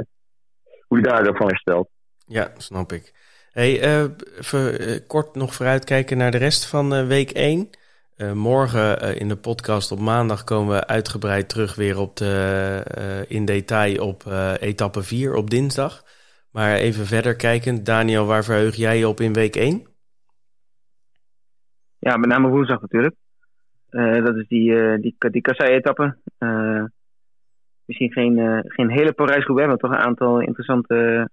hoe 0.88 1.02
die 1.02 1.08
daar 1.12 1.36
van 1.36 1.48
herstelt. 1.48 1.90
Ja, 2.26 2.52
snap 2.58 2.92
ik. 2.92 3.14
Hey, 3.52 3.82
even 4.38 5.08
kort 5.08 5.36
nog 5.36 5.54
vooruitkijken 5.54 6.18
naar 6.18 6.32
de 6.32 6.38
rest 6.38 6.66
van 6.66 7.08
week 7.08 7.32
1. 7.32 7.70
Morgen 8.34 9.16
in 9.20 9.28
de 9.28 9.38
podcast 9.38 9.92
op 9.92 10.00
maandag 10.00 10.44
komen 10.44 10.76
we 10.76 10.88
uitgebreid 10.88 11.50
terug 11.50 11.76
weer 11.76 11.98
op 11.98 12.16
de, 12.16 13.26
in 13.28 13.46
detail 13.46 14.08
op 14.08 14.24
etappe 14.60 15.04
4 15.04 15.34
op 15.34 15.50
dinsdag. 15.50 16.04
Maar 16.52 16.76
even 16.76 17.06
verder 17.06 17.36
kijken, 17.36 17.84
Daniel, 17.84 18.26
waar 18.26 18.44
verheug 18.44 18.76
jij 18.76 18.98
je 18.98 19.08
op 19.08 19.20
in 19.20 19.34
week 19.34 19.56
1? 19.56 19.88
Ja, 22.00 22.18
met 22.18 22.30
name 22.30 22.48
woensdag 22.48 22.82
natuurlijk. 22.82 23.16
dat 24.26 24.36
is 24.36 24.48
die, 24.48 25.00
die, 25.00 25.16
die 25.32 25.42
Kassei-etappe 25.42 26.18
misschien 27.86 28.12
geen, 28.12 28.64
geen 28.68 28.90
hele 28.90 29.14
Parijs-Roubaix, 29.14 29.70
maar 29.70 29.78
toch 29.78 29.92
een 29.92 30.06
aantal 30.06 30.40
interessante 30.40 31.30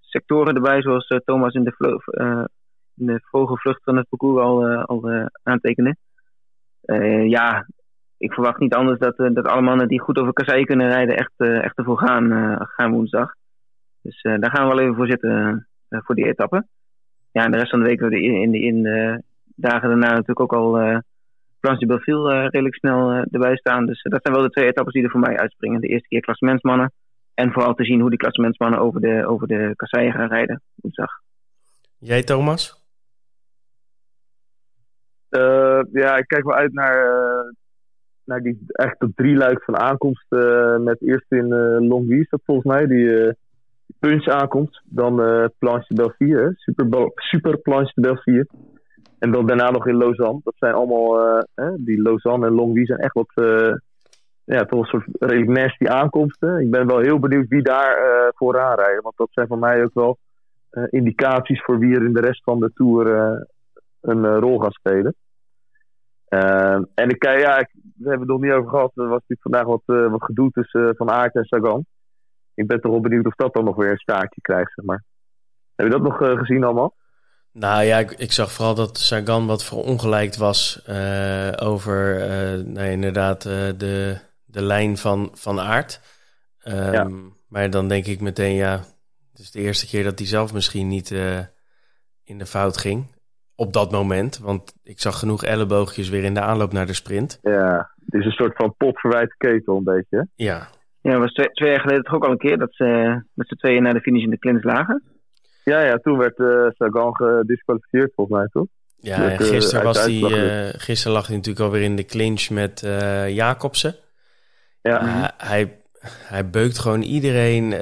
sectoren 0.00 0.54
erbij, 0.54 0.82
zoals 0.82 1.06
Thomas 1.24 1.54
in 1.54 1.64
de, 1.64 2.00
in 2.96 3.20
van 3.82 3.96
het 3.96 4.08
parcours 4.08 4.42
al, 4.42 4.66
al 4.66 5.28
aantekende. 5.42 5.96
Ja, 7.28 7.66
ik 8.16 8.32
verwacht 8.32 8.58
niet 8.58 8.74
anders 8.74 8.98
dat, 8.98 9.16
dat 9.16 9.44
alle 9.44 9.62
mannen 9.62 9.88
die 9.88 10.00
goed 10.00 10.18
over 10.18 10.32
Kassei 10.32 10.64
kunnen 10.64 10.88
rijden 10.88 11.16
echt, 11.16 11.32
echt 11.36 11.78
ervoor 11.78 11.98
gaan, 11.98 12.56
gaan 12.60 12.92
woensdag. 12.92 13.34
Dus 14.02 14.22
daar 14.22 14.50
gaan 14.50 14.68
we 14.68 14.74
wel 14.74 14.80
even 14.80 14.94
voor 14.94 15.06
zitten 15.06 15.66
voor 15.88 16.14
die 16.14 16.26
etappe. 16.26 16.66
Ja, 17.32 17.44
en 17.44 17.50
de 17.50 17.58
rest 17.58 17.70
van 17.70 17.80
de 17.80 17.86
week 17.86 18.00
in 18.00 18.50
de, 18.50 18.60
in 18.60 18.82
de 18.82 19.22
dagen 19.44 19.88
daarna 19.88 20.08
natuurlijk 20.08 20.40
ook 20.40 20.52
al 20.52 21.02
Planche 21.60 21.80
de 21.80 21.86
Belleville 21.86 22.34
uh, 22.34 22.42
redelijk 22.42 22.74
snel 22.74 23.12
uh, 23.12 23.22
erbij 23.30 23.56
staan. 23.56 23.86
Dus 23.86 24.04
uh, 24.04 24.12
dat 24.12 24.22
zijn 24.22 24.34
wel 24.34 24.42
de 24.42 24.50
twee 24.50 24.66
etappes 24.66 24.92
die 24.92 25.04
er 25.04 25.10
voor 25.10 25.20
mij 25.20 25.36
uitspringen. 25.36 25.80
De 25.80 25.88
eerste 25.88 26.08
keer 26.08 26.20
klassementsmannen. 26.20 26.92
En 27.34 27.52
vooral 27.52 27.74
te 27.74 27.84
zien 27.84 28.00
hoe 28.00 28.10
die 28.10 28.18
klassementsmannen 28.18 28.80
over 28.80 29.00
de, 29.00 29.26
over 29.26 29.46
de 29.46 29.72
kasseien 29.76 30.12
gaan 30.12 30.28
rijden 30.28 30.62
woensdag. 30.74 31.10
Jij 31.98 32.22
Thomas? 32.22 32.79
Ja, 35.92 36.16
ik 36.16 36.26
kijk 36.26 36.44
wel 36.44 36.54
uit 36.54 36.72
naar, 36.72 37.04
naar 38.24 38.40
die 38.40 38.64
echt 38.66 39.06
drie 39.14 39.36
luik 39.36 39.62
van 39.64 39.76
aankomst. 39.76 40.26
met 40.78 41.02
eerst 41.02 41.32
in 41.32 41.48
Longwy, 41.88 42.26
dat 42.28 42.40
volgens 42.44 42.66
mij, 42.66 42.86
die 42.86 43.36
punch 43.98 44.28
aankomt. 44.28 44.82
Dan 44.84 45.14
Planche 45.58 45.94
de 45.94 45.94
Belleville, 45.94 46.52
super, 46.56 47.10
super 47.14 47.58
Planche 47.58 47.92
de 47.94 48.00
Belleville. 48.00 48.46
En 49.20 49.30
dan 49.30 49.46
daarna 49.46 49.70
nog 49.70 49.86
in 49.86 49.96
Lausanne. 49.96 50.40
Dat 50.44 50.54
zijn 50.56 50.74
allemaal, 50.74 51.38
uh, 51.54 51.72
die 51.76 52.02
Lausanne 52.02 52.46
en 52.46 52.52
Longwy 52.52 52.84
zijn 52.84 52.98
echt 52.98 53.14
wat, 53.14 53.30
uh, 53.34 53.74
ja, 54.44 54.64
toch 54.64 54.80
een 54.80 54.84
soort 54.84 55.06
redelijk 55.18 55.50
nasty 55.50 55.86
aankomsten. 55.86 56.58
Ik 56.58 56.70
ben 56.70 56.86
wel 56.86 56.98
heel 56.98 57.18
benieuwd 57.18 57.48
wie 57.48 57.62
daar 57.62 57.98
uh, 57.98 58.28
vooraan 58.34 58.76
rijden. 58.76 59.02
Want 59.02 59.16
dat 59.16 59.28
zijn 59.30 59.46
voor 59.46 59.58
mij 59.58 59.82
ook 59.82 59.94
wel 59.94 60.18
indicaties 60.90 61.62
voor 61.62 61.78
wie 61.78 61.94
er 61.94 62.04
in 62.04 62.12
de 62.12 62.20
rest 62.20 62.42
van 62.44 62.60
de 62.60 62.70
Tour 62.74 63.06
een 64.00 64.38
rol 64.38 64.58
gaat 64.58 64.72
spelen. 64.72 65.14
en 66.94 67.08
ik, 67.08 67.24
ja, 67.24 67.58
ik, 67.58 67.70
we 67.72 68.08
hebben 68.08 68.20
het 68.20 68.28
nog 68.28 68.40
niet 68.40 68.52
over 68.52 68.70
gehad. 68.70 68.92
Er 68.94 69.08
was 69.08 69.22
natuurlijk 69.28 69.42
vandaag 69.42 69.64
wat, 69.64 70.10
wat 70.10 70.24
gedoe 70.24 70.50
tussen 70.50 70.96
Van 70.96 71.10
Aert 71.10 71.34
en 71.34 71.44
Sagan. 71.44 71.86
Ik 72.54 72.66
ben 72.66 72.80
toch 72.80 72.92
wel 72.92 73.00
benieuwd 73.00 73.26
of 73.26 73.34
dat 73.34 73.54
dan 73.54 73.64
nog 73.64 73.76
weer 73.76 73.90
een 73.90 73.96
staartje 73.96 74.40
krijgt, 74.40 74.72
zeg 74.74 74.84
maar. 74.84 75.04
Heb 75.74 75.86
je 75.86 75.92
dat 75.92 76.02
nog 76.02 76.16
gezien 76.16 76.64
allemaal? 76.64 76.94
Nou 77.52 77.84
ja, 77.84 77.98
ik, 77.98 78.10
ik, 78.10 78.32
zag 78.32 78.52
vooral 78.52 78.74
dat 78.74 78.98
Sagan 78.98 79.46
wat 79.46 79.64
verongelijkt 79.64 80.36
was 80.36 80.84
uh, 80.88 81.52
over 81.56 82.18
uh, 82.18 82.64
nou, 82.64 82.88
inderdaad 82.88 83.44
uh, 83.44 83.52
de, 83.76 84.18
de 84.44 84.62
lijn 84.62 84.96
van, 84.96 85.30
van 85.32 85.60
aard. 85.60 86.00
Um, 86.64 86.92
ja. 86.92 87.08
Maar 87.48 87.70
dan 87.70 87.88
denk 87.88 88.06
ik 88.06 88.20
meteen, 88.20 88.54
ja, 88.54 88.84
het 89.30 89.40
is 89.40 89.50
de 89.50 89.60
eerste 89.60 89.86
keer 89.86 90.04
dat 90.04 90.18
hij 90.18 90.28
zelf 90.28 90.52
misschien 90.52 90.88
niet 90.88 91.10
in 92.24 92.38
de 92.38 92.46
fout 92.46 92.76
ging. 92.76 93.06
Op 93.60 93.72
dat 93.72 93.90
moment, 93.90 94.38
want 94.38 94.74
ik 94.84 95.00
zag 95.00 95.18
genoeg 95.18 95.44
elleboogjes 95.44 96.08
weer 96.08 96.24
in 96.24 96.34
de 96.34 96.40
aanloop 96.40 96.72
naar 96.72 96.86
de 96.86 96.94
sprint. 96.94 97.38
Ja, 97.42 97.90
het 98.04 98.20
is 98.20 98.24
een 98.24 98.32
soort 98.32 98.56
van 98.56 98.74
potverwijt 98.76 99.34
ketel 99.36 99.76
een 99.76 99.84
beetje. 99.84 100.28
Ja. 100.34 100.68
Ja, 101.00 101.18
was 101.18 101.32
twee, 101.32 101.50
twee 101.50 101.70
jaar 101.70 101.80
geleden 101.80 102.02
toch 102.02 102.14
ook 102.14 102.24
al 102.24 102.30
een 102.30 102.38
keer 102.38 102.58
dat 102.58 102.74
ze 102.74 102.84
met 103.34 103.48
z'n 103.48 103.54
tweeën 103.54 103.82
naar 103.82 103.94
de 103.94 104.00
finish 104.00 104.22
in 104.22 104.30
de 104.30 104.38
klins 104.38 104.64
lagen. 104.64 105.02
Ja, 105.64 105.80
ja, 105.80 105.96
toen 105.96 106.18
werd 106.18 106.38
uh, 106.38 106.66
Sagan 106.68 107.16
gedisqualificeerd 107.16 108.12
volgens 108.14 108.38
mij, 108.38 108.48
toch? 108.52 108.66
Ja, 108.96 109.16
en 109.16 109.30
eh, 109.30 109.46
gisteren, 109.46 109.84
was 109.84 110.04
die, 110.04 110.30
uh, 110.30 110.68
gisteren 110.72 111.12
lag 111.12 111.26
hij 111.26 111.36
natuurlijk 111.36 111.64
alweer 111.64 111.82
in 111.82 111.96
de 111.96 112.04
clinch 112.04 112.50
met 112.50 112.82
uh, 112.84 113.28
Jacobsen. 113.28 113.94
Ja. 114.82 115.32
hij, 115.36 115.80
hij 116.26 116.50
beukt 116.50 116.78
gewoon 116.78 117.02
iedereen 117.02 117.74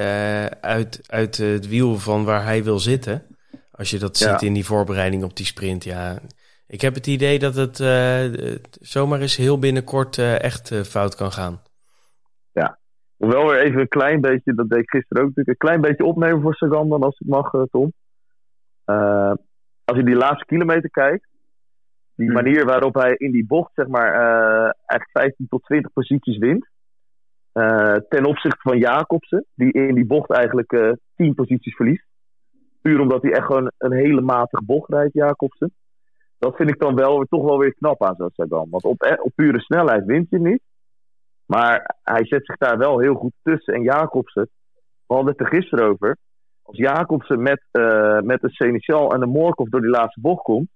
uit, 0.60 1.04
uit 1.06 1.36
het 1.36 1.68
wiel 1.68 1.98
van 1.98 2.24
waar 2.24 2.44
hij 2.44 2.64
wil 2.64 2.78
zitten. 2.78 3.22
Als 3.78 3.90
je 3.90 3.98
dat 3.98 4.16
ziet 4.16 4.42
in 4.42 4.52
die 4.52 4.64
voorbereiding 4.64 5.24
op 5.24 5.36
die 5.36 5.46
sprint, 5.46 5.84
ja. 5.84 6.18
Ik 6.66 6.80
heb 6.80 6.94
het 6.94 7.06
idee 7.06 7.38
dat 7.38 7.54
het 7.54 7.76
zomaar 8.80 9.20
eens 9.20 9.36
heel 9.36 9.58
binnenkort 9.58 10.18
echt 10.18 10.74
fout 10.88 11.14
kan 11.14 11.32
gaan. 11.32 11.60
Hoewel 13.18 13.48
weer 13.48 13.58
even 13.58 13.80
een 13.80 13.88
klein 13.88 14.20
beetje, 14.20 14.54
dat 14.54 14.68
deed 14.68 14.78
ik 14.78 14.90
gisteren 14.90 15.22
ook 15.22 15.28
natuurlijk, 15.28 15.48
een 15.62 15.68
klein 15.68 15.80
beetje 15.80 16.04
opnemen 16.04 16.40
voor 16.40 16.54
Sagan 16.54 16.88
dan 16.88 17.02
als 17.02 17.18
het 17.18 17.28
mag, 17.28 17.50
Tom. 17.70 17.92
Als 19.84 19.96
je 19.96 20.04
die 20.04 20.14
laatste 20.14 20.44
kilometer 20.44 20.90
kijkt, 20.90 21.28
die 22.14 22.26
hmm. 22.26 22.34
manier 22.34 22.64
waarop 22.64 22.94
hij 22.94 23.14
in 23.14 23.30
die 23.30 23.46
bocht, 23.46 23.70
zeg 23.74 23.86
maar, 23.86 24.12
eigenlijk 24.86 25.10
15 25.12 25.46
tot 25.48 25.62
20 25.62 25.92
posities 25.92 26.38
wint. 26.38 26.68
ten 28.08 28.24
opzichte 28.24 28.60
van 28.60 28.78
Jacobsen, 28.78 29.46
die 29.54 29.72
in 29.72 29.94
die 29.94 30.06
bocht 30.06 30.30
eigenlijk 30.30 30.96
10 31.16 31.34
posities 31.34 31.76
verliest. 31.76 32.06
Puur 32.80 33.00
omdat 33.00 33.22
hij 33.22 33.32
echt 33.32 33.46
gewoon 33.46 33.70
een 33.78 33.92
hele 33.92 34.20
matige 34.20 34.64
bocht 34.64 34.90
rijdt, 34.90 35.12
Jacobsen. 35.12 35.72
Dat 36.38 36.56
vind 36.56 36.70
ik 36.70 36.78
dan 36.78 36.94
wel 36.94 37.24
toch 37.24 37.44
wel 37.44 37.58
weer 37.58 37.74
knap 37.74 38.02
aan 38.02 38.14
zo'n 38.16 38.30
Sagan. 38.32 38.70
Want 38.70 38.84
op, 38.84 39.18
op 39.22 39.32
pure 39.34 39.60
snelheid 39.60 40.04
wint 40.04 40.30
je 40.30 40.38
niet. 40.38 40.62
Maar 41.46 41.96
hij 42.02 42.26
zet 42.26 42.46
zich 42.46 42.56
daar 42.56 42.78
wel 42.78 42.98
heel 42.98 43.14
goed 43.14 43.32
tussen. 43.42 43.74
En 43.74 43.82
Jacobsen, 43.82 44.48
we 45.06 45.14
hadden 45.14 45.32
het 45.32 45.40
er 45.40 45.46
gisteren 45.46 45.88
over. 45.88 46.16
Als 46.62 46.76
Jacobsen 46.76 47.42
met, 47.42 47.62
uh, 47.72 48.20
met 48.20 48.40
de 48.40 48.50
Seneschal 48.50 49.12
en 49.12 49.20
de 49.20 49.26
Morkov 49.26 49.68
door 49.68 49.80
die 49.80 49.90
laatste 49.90 50.20
bocht 50.20 50.42
komt, 50.42 50.68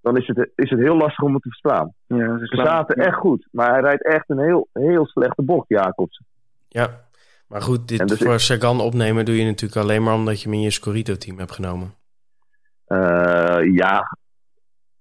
dan 0.00 0.16
is 0.16 0.26
het, 0.26 0.50
is 0.54 0.70
het 0.70 0.78
heel 0.78 0.96
lastig 0.96 1.24
om 1.24 1.34
het 1.34 1.42
te 1.42 1.48
verslaan. 1.48 1.92
Ja, 2.06 2.38
Ze 2.38 2.56
zaten 2.56 2.96
echt 2.96 3.16
goed, 3.16 3.48
maar 3.50 3.70
hij 3.70 3.80
rijdt 3.80 4.04
echt 4.04 4.30
een 4.30 4.38
heel, 4.38 4.68
heel 4.72 5.06
slechte 5.06 5.42
bocht, 5.42 5.68
Jacobsen. 5.68 6.26
Ja, 6.68 7.05
maar 7.48 7.62
goed, 7.62 7.88
dit 7.88 8.08
dus 8.08 8.18
voor 8.18 8.40
Sagan 8.40 8.80
opnemen 8.80 9.24
doe 9.24 9.36
je 9.36 9.44
natuurlijk 9.44 9.80
alleen 9.82 10.02
maar 10.02 10.14
omdat 10.14 10.40
je 10.40 10.48
hem 10.48 10.58
in 10.58 10.64
je 10.64 10.70
Scorito-team 10.70 11.38
hebt 11.38 11.52
genomen. 11.52 11.94
Uh, 12.88 13.74
ja, 13.74 14.16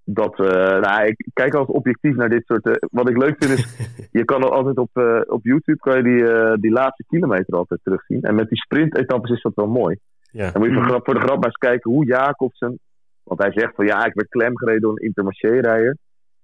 dat, 0.04 0.40
uh, 0.40 0.80
nou, 0.80 1.06
ik 1.06 1.28
kijk 1.34 1.54
altijd 1.54 1.78
objectief 1.78 2.16
naar 2.16 2.30
dit 2.30 2.46
soort. 2.46 2.66
Uh, 2.66 2.74
wat 2.92 3.10
ik 3.10 3.18
leuk 3.18 3.36
vind 3.40 3.60
is, 3.60 3.78
je 4.20 4.25
kan 4.25 4.52
altijd 4.52 4.78
op, 4.78 4.90
uh, 4.94 5.22
op 5.25 5.44
YouTube 5.44 5.78
kan 5.78 5.98
je 5.98 6.04
die, 6.04 6.60
die 6.60 6.72
laatste 6.72 7.04
kilometer 7.08 7.56
altijd 7.56 7.80
terugzien. 7.84 8.22
En 8.22 8.36
met 8.36 8.50
die 8.50 8.58
sprint-etappes 8.58 9.32
is 9.32 9.42
dat 9.42 9.56
wel 9.56 9.68
mooi. 9.68 10.00
Ja. 10.32 10.52
Dan 10.52 10.62
moet 10.62 10.72
je 10.72 10.84
voor, 10.84 11.02
voor 11.04 11.14
de 11.14 11.20
grap 11.20 11.36
maar 11.36 11.46
eens 11.46 11.58
kijken 11.58 11.92
hoe 11.92 12.06
Jacobsen. 12.06 12.80
Want 13.24 13.42
hij 13.42 13.52
zegt 13.52 13.75
van 13.75 13.86
ja, 13.86 14.06
ik 14.06 14.14
werd 14.14 14.30
klem 14.30 14.58
gereden 14.58 14.82
door 14.82 14.92
een 14.92 15.06
intermarché-rijder. 15.06 15.98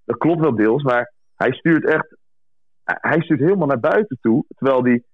Dat 0.05 0.17
klopt 0.17 0.41
wel 0.41 0.55
deels, 0.55 0.83
maar 0.83 1.13
hij 1.35 1.51
stuurt 1.51 1.85
echt. 1.85 2.17
Hij 2.83 3.21
stuurt 3.21 3.39
helemaal 3.39 3.67
naar 3.67 3.79
buiten 3.79 4.17
toe. 4.21 4.45
Terwijl 4.55 4.83
die 4.83 5.05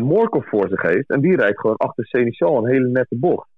Morkov 0.00 0.48
voor 0.48 0.68
zich 0.68 0.82
heeft. 0.82 1.08
En 1.08 1.20
die 1.20 1.36
rijdt 1.36 1.60
gewoon 1.60 1.76
achter 1.76 2.06
Seneschal 2.06 2.56
een 2.56 2.70
hele 2.72 2.88
nette 2.88 3.16
bocht. 3.16 3.48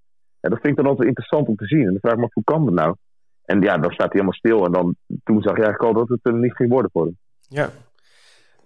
En 0.40 0.50
dat 0.50 0.61
vind 0.61 0.73
ik 0.73 0.76
dan 0.76 0.87
altijd 0.90 1.09
interessant 1.09 1.49
om 1.49 1.56
te 1.56 1.66
zien. 1.66 1.87
En 1.87 1.90
dan 1.90 2.00
vraag 2.00 2.12
ik 2.12 2.18
me 2.18 2.25
af, 2.25 2.35
hoe 2.35 2.44
kan 2.44 2.64
dat 2.64 2.75
nou? 2.75 2.97
En 3.44 3.61
ja, 3.61 3.78
dan 3.78 3.92
staat 3.92 4.12
hij 4.12 4.21
helemaal 4.21 4.33
stil. 4.33 4.64
En 4.64 4.73
dan, 4.73 4.97
toen 5.25 5.42
zag 5.42 5.56
je 5.56 5.62
eigenlijk 5.62 5.83
al 5.83 6.00
dat 6.00 6.09
het 6.09 6.18
er 6.23 6.38
niet 6.38 6.54
ging 6.54 6.71
worden 6.71 6.90
voor 6.92 7.04
hem. 7.04 7.18
Ja. 7.49 7.71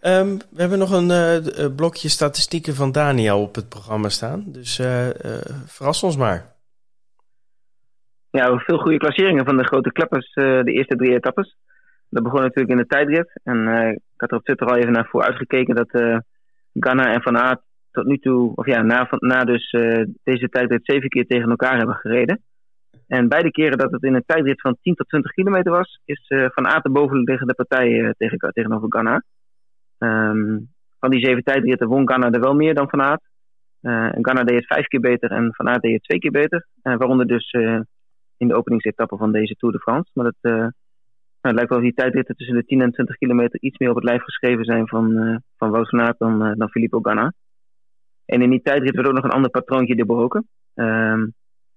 Um, 0.02 0.36
we 0.50 0.60
hebben 0.60 0.78
nog 0.78 0.92
een 0.92 1.10
uh, 1.10 1.76
blokje 1.76 2.08
statistieken 2.08 2.74
van 2.74 2.92
Daniel 2.92 3.42
op 3.42 3.54
het 3.54 3.68
programma 3.68 4.08
staan. 4.08 4.44
Dus 4.46 4.78
uh, 4.78 5.06
uh, 5.06 5.12
verras 5.66 6.02
ons 6.02 6.16
maar. 6.16 6.56
Ja, 8.30 8.58
veel 8.58 8.78
goede 8.78 8.98
klasseringen 8.98 9.44
van 9.44 9.56
de 9.56 9.66
grote 9.66 9.92
kleppers, 9.92 10.34
de 10.34 10.72
eerste 10.72 10.96
drie 10.96 11.14
etappes. 11.14 11.56
Dat 12.08 12.22
begon 12.22 12.40
natuurlijk 12.40 12.70
in 12.70 12.76
de 12.76 12.86
tijdrit. 12.86 13.40
En 13.42 13.68
ik 13.92 14.20
had 14.20 14.30
er 14.30 14.36
op 14.36 14.44
Twitter 14.44 14.66
al 14.66 14.76
even 14.76 14.92
naar 14.92 15.08
voor 15.10 15.22
uitgekeken 15.22 15.74
dat 15.74 16.22
Ghana 16.80 17.12
en 17.12 17.22
Van 17.22 17.38
Aert 17.38 17.60
tot 17.90 18.06
nu 18.06 18.18
toe, 18.18 18.52
of 18.54 18.66
ja, 18.66 18.82
na, 18.82 19.08
na 19.10 19.44
dus 19.44 19.70
deze 20.22 20.48
tijdrit 20.48 20.80
zeven 20.82 21.08
keer 21.08 21.26
tegen 21.26 21.50
elkaar 21.50 21.76
hebben 21.76 21.94
gereden. 21.94 22.42
En 23.08 23.28
beide 23.28 23.50
keren 23.50 23.78
dat 23.78 23.90
het 23.90 24.02
in 24.02 24.14
een 24.14 24.24
tijdrit 24.26 24.60
van 24.60 24.76
10 24.80 24.94
tot 24.94 25.08
20 25.08 25.32
kilometer 25.32 25.72
was, 25.72 26.00
is 26.04 26.24
uh, 26.28 26.46
Van 26.48 26.66
Aert 26.66 26.82
de 26.82 26.90
bovenliggende 26.90 27.54
partij 27.54 27.88
uh, 27.88 28.10
tegen, 28.16 28.52
tegenover 28.52 28.88
Ghana. 28.88 29.22
Um, 29.98 30.68
van 30.98 31.10
die 31.10 31.24
zeven 31.24 31.42
tijdritten 31.42 31.88
won 31.88 32.08
Ghana 32.08 32.30
er 32.30 32.40
wel 32.40 32.54
meer 32.54 32.74
dan 32.74 32.88
Van 32.88 33.02
Aert. 33.02 33.22
En 33.80 34.24
Ghana 34.24 34.44
deed 34.44 34.56
het 34.56 34.66
vijf 34.66 34.86
keer 34.86 35.00
beter 35.00 35.30
en 35.30 35.54
Van 35.54 35.68
Aert 35.68 35.82
deed 35.82 35.92
het 35.92 36.02
twee 36.02 36.18
keer 36.18 36.30
beter. 36.30 36.66
waaronder 36.82 37.26
dus 37.26 37.52
in 38.36 38.48
de 38.48 38.54
openingsetappe 38.54 39.16
van 39.16 39.32
deze 39.32 39.54
Tour 39.54 39.74
de 39.74 39.80
France. 39.80 40.10
Maar 40.14 40.24
het, 40.26 40.72
nou, 41.40 41.54
het 41.54 41.54
lijkt 41.54 41.70
wel 41.70 41.78
dat 41.78 41.88
die 41.88 42.04
tijdritten 42.04 42.36
tussen 42.36 42.56
de 42.56 42.64
10 42.64 42.80
en 42.80 42.92
20 42.92 43.16
kilometer 43.16 43.60
iets 43.60 43.78
meer 43.78 43.90
op 43.90 43.94
het 43.94 44.04
lijf 44.04 44.22
geschreven 44.22 44.64
zijn 44.64 44.88
van, 44.88 45.40
van 45.56 45.70
Wout 45.70 45.88
van 45.88 46.00
Aert 46.00 46.18
dan, 46.18 46.54
dan 46.58 46.70
Filippo 46.70 47.00
Ganna. 47.00 47.32
En 48.24 48.42
in 48.42 48.50
die 48.50 48.62
tijdrit 48.62 48.94
werd 48.94 49.06
ook 49.06 49.14
nog 49.14 49.24
een 49.24 49.30
ander 49.30 49.50
patroontje 49.50 49.94
doorbroken. 49.94 50.48
Um, 50.74 51.34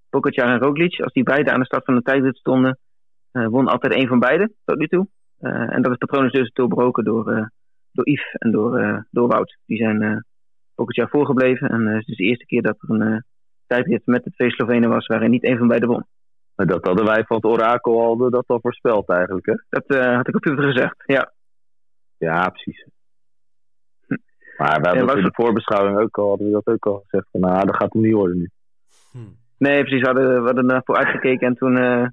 en 0.10 0.60
Roglic, 0.60 1.02
als 1.02 1.14
die 1.14 1.24
beide 1.24 1.52
aan 1.52 1.60
de 1.60 1.66
start 1.66 1.86
van 1.86 1.96
de 1.96 2.02
tijdrit 2.02 2.38
stonden, 2.38 2.78
uh, 3.32 3.48
won 3.48 3.68
altijd 3.68 3.94
één 3.94 4.08
van 4.08 4.20
beiden 4.20 4.54
tot 4.66 4.78
nu 4.78 4.88
toe. 4.88 5.08
en 5.40 5.82
dat 5.82 5.92
is 5.92 5.98
patroon 5.98 6.26
is 6.26 6.32
dus 6.32 6.52
doorbroken 6.54 7.04
door, 7.04 7.52
door 7.92 8.10
Yves 8.10 8.34
en 8.34 8.52
door, 8.52 9.06
door 9.12 9.28
Wout. 9.28 9.58
Die 9.66 9.78
zijn 9.78 10.26
jaar 10.88 11.10
voorgebleven. 11.10 11.70
En 11.70 11.86
het 11.86 12.08
is 12.08 12.16
de 12.16 12.24
eerste 12.24 12.46
keer 12.46 12.62
dat 12.62 12.76
er 12.82 12.90
een 12.90 13.24
tijdrit 13.68 14.06
met 14.06 14.24
de 14.24 14.32
twee 14.32 14.52
Slovenen 14.52 14.90
was 14.90 15.08
waarin 15.08 15.32
niet 15.32 15.44
één 15.44 15.58
van 15.58 15.68
beiden 15.68 15.90
won. 15.90 16.06
Dat 16.66 16.86
hadden 16.86 17.06
wij 17.06 17.24
van 17.24 17.36
het 17.36 17.46
orakel 17.46 18.02
al, 18.02 18.30
dat 18.30 18.48
al 18.48 18.60
voorspeld 18.62 19.10
eigenlijk, 19.10 19.46
hè? 19.46 19.56
Dat 19.70 19.84
had 20.16 20.28
ik 20.28 20.36
op 20.36 20.42
Twitter 20.42 20.66
gezegd, 20.66 21.04
ja. 21.06 21.32
Ja, 22.18 22.50
precies. 22.50 22.86
Maar 24.58 24.82
we 24.82 24.88
hebben 24.88 25.08
ja, 25.08 25.16
in 25.16 25.24
de 25.24 25.34
voorbeschouwing 25.34 25.98
ook 26.00 26.18
al, 26.18 26.28
hadden 26.28 26.48
we 26.48 26.54
dat 26.54 26.68
ook 26.68 26.86
al 26.86 27.04
gezegd. 27.08 27.28
Van, 27.32 27.40
nou, 27.40 27.66
dat 27.66 27.76
gaat 27.76 27.94
hem 27.94 28.02
niet 28.02 28.14
worden 28.14 28.38
nu. 28.38 28.50
Hm. 29.12 29.18
Nee, 29.58 29.82
precies. 29.82 30.00
We 30.00 30.06
hadden, 30.06 30.40
we 30.40 30.46
hadden 30.46 30.70
ervoor 30.70 30.96
uitgekeken 30.96 31.48
en 31.48 31.56
toen 31.56 31.78
uh, 31.78 32.08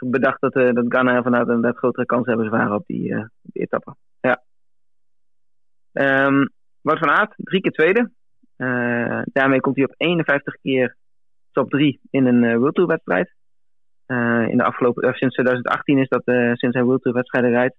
bedacht 0.00 0.40
dat, 0.40 0.56
uh, 0.56 0.72
dat 0.72 0.84
Ghana 0.88 1.22
vanuit 1.22 1.48
een 1.48 1.60
net 1.60 1.76
grotere 1.76 2.06
kans 2.06 2.26
hebben 2.26 2.50
waren 2.50 2.74
op 2.74 2.86
die, 2.86 3.08
uh, 3.08 3.24
die 3.42 3.62
etappe. 3.62 3.94
Ja. 4.20 4.42
Um, 6.26 6.50
Wout 6.80 6.98
van 6.98 7.10
Aert, 7.10 7.34
drie 7.36 7.60
keer 7.60 7.72
tweede. 7.72 8.10
daarmee 9.32 9.60
komt 9.60 9.76
hij 9.76 9.84
op 9.84 9.94
51 9.96 10.56
keer 10.60 10.96
top 11.56 11.70
3 11.70 12.00
in 12.10 12.26
een 12.26 12.58
World 12.58 12.74
Tour 12.74 12.88
wedstrijd. 12.88 13.34
in 14.50 14.56
de 14.56 14.64
afgelopen, 14.64 15.14
sinds 15.14 15.34
2018 15.34 15.98
is 15.98 16.08
dat 16.08 16.22
sinds 16.58 16.76
hij 16.76 16.82
World 16.82 17.02
Tour 17.02 17.16
wedstrijden 17.16 17.50
rijdt. 17.50 17.76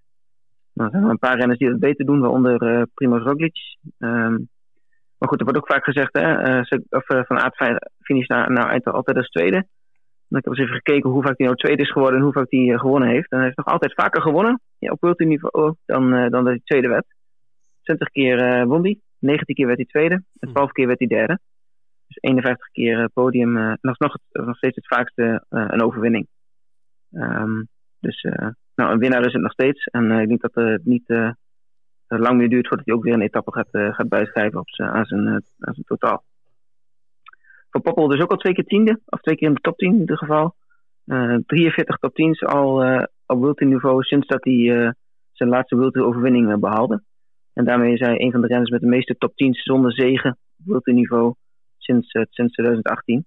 Nou, 0.78 0.90
er 0.90 1.00
zijn 1.00 1.10
een 1.10 1.20
paar 1.20 1.38
renners 1.38 1.60
die 1.60 1.70
dat 1.70 1.80
beter 1.80 2.06
doen, 2.06 2.20
waaronder 2.20 2.62
uh, 2.62 2.82
Primoz 2.94 3.24
Roglic. 3.24 3.58
Um, 3.98 4.50
maar 5.18 5.30
goed, 5.30 5.40
er 5.40 5.44
wordt 5.44 5.60
ook 5.60 5.72
vaak 5.72 5.84
gezegd, 5.84 6.14
hè, 6.14 6.60
uh, 6.60 6.80
of, 6.90 7.10
uh, 7.10 7.24
van 7.24 7.40
Aert 7.40 7.82
finish 8.00 8.28
nou, 8.28 8.54
nou 8.54 8.82
altijd 8.84 9.18
als 9.18 9.30
tweede. 9.30 9.58
ik 9.58 9.66
heb 10.30 10.46
eens 10.46 10.60
even 10.60 10.76
gekeken 10.76 11.10
hoe 11.10 11.24
vaak 11.24 11.38
hij 11.38 11.46
nou 11.46 11.58
tweede 11.58 11.82
is 11.82 11.92
geworden 11.92 12.18
en 12.18 12.24
hoe 12.24 12.34
vaak 12.34 12.52
hij 12.52 12.78
gewonnen 12.78 13.10
heeft. 13.10 13.32
En 13.32 13.38
hij 13.38 13.46
heeft 13.46 13.58
nog 13.58 13.66
altijd 13.66 13.94
vaker 13.94 14.22
gewonnen 14.22 14.62
ja, 14.78 14.92
op 14.92 15.02
World 15.02 15.20
niveau 15.20 15.76
dan, 15.86 16.10
dan 16.10 16.30
dat 16.30 16.46
hij 16.46 16.62
tweede 16.64 16.88
werd. 16.88 17.06
20 17.82 18.10
keer 18.10 18.68
won 18.68 18.82
hij, 18.82 19.00
19 19.20 19.56
keer 19.56 19.66
werd 19.66 19.78
hij 19.78 19.88
tweede 19.88 20.24
en 20.40 20.50
12 20.50 20.72
keer 20.72 20.88
werd 20.88 21.00
hij 21.00 21.08
derde. 21.08 21.40
Dus 22.08 22.18
51 22.20 22.68
keer 22.72 23.10
podium, 23.14 23.54
nog, 23.82 24.00
nog, 24.00 24.18
nog 24.32 24.58
steeds 24.58 24.76
het 24.76 24.88
vaakste 24.88 25.46
een 25.50 25.82
overwinning. 25.82 26.28
Um, 27.12 27.68
dus 28.00 28.22
nou, 28.76 28.92
een 28.92 29.00
winnaar 29.00 29.26
is 29.26 29.34
het 29.34 29.42
nog 29.42 29.52
steeds. 29.52 29.86
En 29.86 30.12
ik 30.12 30.28
denk 30.28 30.42
dat 30.42 30.56
het 30.56 30.86
niet 30.86 31.36
lang 32.08 32.38
meer 32.38 32.50
duurt 32.50 32.68
voordat 32.68 32.86
hij 32.86 32.96
ook 32.96 33.04
weer 33.04 33.14
een 33.14 33.22
etappe 33.22 33.52
gaat, 33.52 33.70
gaat 33.72 34.10
bijschrijven 34.10 34.60
op 34.60 34.68
aan, 34.76 35.06
zijn, 35.06 35.28
aan 35.28 35.74
zijn 35.74 35.86
totaal. 35.86 36.24
Van 37.70 37.82
Poppel 37.82 38.08
dus 38.08 38.22
ook 38.22 38.32
al 38.32 38.38
twee 38.38 38.54
keer 38.54 38.66
tiende, 38.66 39.00
of 39.06 39.20
twee 39.20 39.36
keer 39.36 39.48
in 39.48 39.54
de 39.54 39.62
top 39.62 39.78
10 39.78 39.94
in 39.94 40.00
ieder 40.00 40.18
geval. 40.18 40.56
43 41.46 41.98
top 41.98 42.12
10's 42.12 42.44
al 42.44 43.02
op 43.26 43.40
World 43.40 43.60
niveau 43.60 44.04
sinds 44.04 44.28
dat 44.28 44.44
hij 44.44 44.94
zijn 45.32 45.50
laatste 45.50 45.76
World 45.76 45.98
overwinning 45.98 46.60
behaalde. 46.60 47.04
En 47.54 47.66
daarmee 47.66 47.94
is 47.94 48.00
hij 48.00 48.22
een 48.22 48.32
van 48.32 48.42
de 48.42 48.48
renners 48.48 48.70
met 48.70 48.82
de 48.82 48.88
meeste 48.88 49.18
top 49.18 49.32
10's 49.32 49.64
zonder 49.64 49.94
zegen 49.94 50.32
op 50.32 50.66
World 50.66 50.86
niveau 50.86 51.34
sinds, 51.88 52.12
sinds 52.30 52.54
2018. 52.54 53.26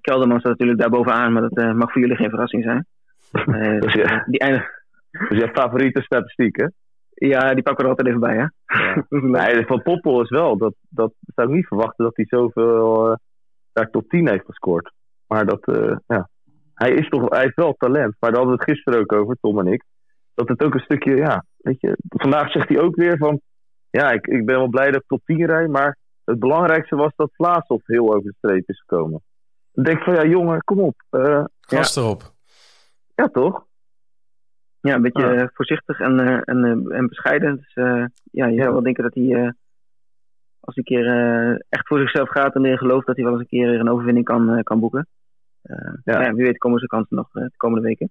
Kelderman 0.00 0.40
staat 0.40 0.52
natuurlijk 0.52 0.80
daar 0.80 0.90
bovenaan, 0.90 1.32
maar 1.32 1.48
dat 1.48 1.74
mag 1.74 1.92
voor 1.92 2.00
jullie 2.00 2.16
geen 2.16 2.30
verrassing 2.30 2.62
zijn. 2.64 2.86
Dus, 3.80 3.92
ja. 3.92 4.24
die 4.26 4.40
eindig... 4.40 4.64
dus 5.10 5.38
je 5.38 5.50
favoriete 5.52 6.02
statistiek, 6.02 6.56
hè? 6.56 6.66
Ja, 7.14 7.54
die 7.54 7.62
pakken 7.62 7.76
we 7.76 7.82
er 7.82 7.88
altijd 7.88 8.08
even 8.08 8.20
bij, 8.20 8.36
hè? 8.36 8.40
Ja. 8.40 9.04
nee, 9.54 9.66
van 9.66 9.82
Poppel 9.82 10.22
is 10.22 10.28
wel. 10.28 10.56
Dat, 10.56 10.74
dat 10.88 11.12
zou 11.34 11.48
ik 11.48 11.54
niet 11.54 11.66
verwachten 11.66 12.04
dat 12.04 12.16
hij 12.16 12.26
zoveel 12.28 13.16
daar 13.72 13.90
top 13.90 14.08
10 14.08 14.28
heeft 14.28 14.44
gescoord. 14.44 14.92
Maar 15.26 15.46
dat, 15.46 15.60
ja. 16.06 16.28
Hij 16.80 16.90
is 16.90 17.08
toch, 17.08 17.28
hij 17.28 17.40
heeft 17.40 17.56
wel 17.56 17.74
talent. 17.78 18.16
Maar 18.18 18.30
daar 18.30 18.40
hadden 18.40 18.58
we 18.58 18.64
het 18.64 18.70
gisteren 18.70 19.00
ook 19.00 19.12
over, 19.12 19.36
Tom 19.40 19.58
en 19.58 19.66
ik. 19.66 19.84
Dat 20.34 20.48
het 20.48 20.62
ook 20.64 20.74
een 20.74 20.80
stukje, 20.80 21.16
ja, 21.16 21.44
weet 21.56 21.80
je. 21.80 21.96
Vandaag 22.08 22.50
zegt 22.50 22.68
hij 22.68 22.80
ook 22.80 22.96
weer 22.96 23.16
van, 23.16 23.40
ja, 23.90 24.10
ik, 24.10 24.26
ik 24.26 24.46
ben 24.46 24.56
wel 24.56 24.68
blij 24.68 24.90
dat 24.90 25.00
ik 25.00 25.06
top 25.06 25.20
10 25.24 25.46
rijd. 25.46 25.68
Maar 25.68 25.96
het 26.30 26.38
belangrijkste 26.38 26.96
was 26.96 27.12
dat 27.16 27.34
Vlaashoff 27.34 27.86
heel 27.86 28.14
over 28.14 28.22
de 28.22 28.34
streep 28.38 28.68
is 28.68 28.80
gekomen. 28.80 29.22
Dan 29.72 29.84
denk 29.84 29.98
ik 29.98 30.04
van, 30.04 30.14
ja, 30.14 30.24
jongen, 30.24 30.64
kom 30.64 30.80
op. 30.80 31.02
Uh, 31.10 31.44
Gas 31.60 31.94
ja. 31.94 32.00
erop. 32.00 32.22
Ja, 33.14 33.28
toch? 33.28 33.64
Ja, 34.80 34.94
een 34.94 35.02
beetje 35.02 35.42
ah. 35.42 35.48
voorzichtig 35.52 36.00
en, 36.00 36.20
uh, 36.20 36.40
en, 36.44 36.64
uh, 36.64 36.96
en 36.98 37.08
bescheiden. 37.08 37.56
Dus 37.56 37.74
uh, 37.74 38.04
ja, 38.30 38.46
je 38.46 38.60
zou 38.60 38.72
wel 38.72 38.82
denken 38.82 39.02
dat 39.02 39.14
hij, 39.14 39.54
als 40.60 40.74
hij 40.74 40.84
een 40.84 40.84
keer 40.84 41.06
echt 41.68 41.86
voor 41.86 41.98
zichzelf 41.98 42.28
gaat 42.28 42.54
en 42.54 42.64
erin 42.64 42.78
gelooft, 42.78 43.06
dat 43.06 43.16
hij 43.16 43.24
wel 43.24 43.34
eens 43.34 43.42
een 43.42 43.58
keer 43.58 43.80
een 43.80 43.90
overwinning 43.90 44.24
kan, 44.24 44.62
kan 44.62 44.80
boeken. 44.80 45.06
ja. 46.04 46.22
ja. 46.22 46.32
wie 46.32 46.44
weet 46.44 46.58
komen 46.58 46.80
ze 46.80 46.86
kansen 46.86 47.16
nog 47.16 47.30
de 47.30 47.50
komende 47.56 47.86
weken. 47.86 48.10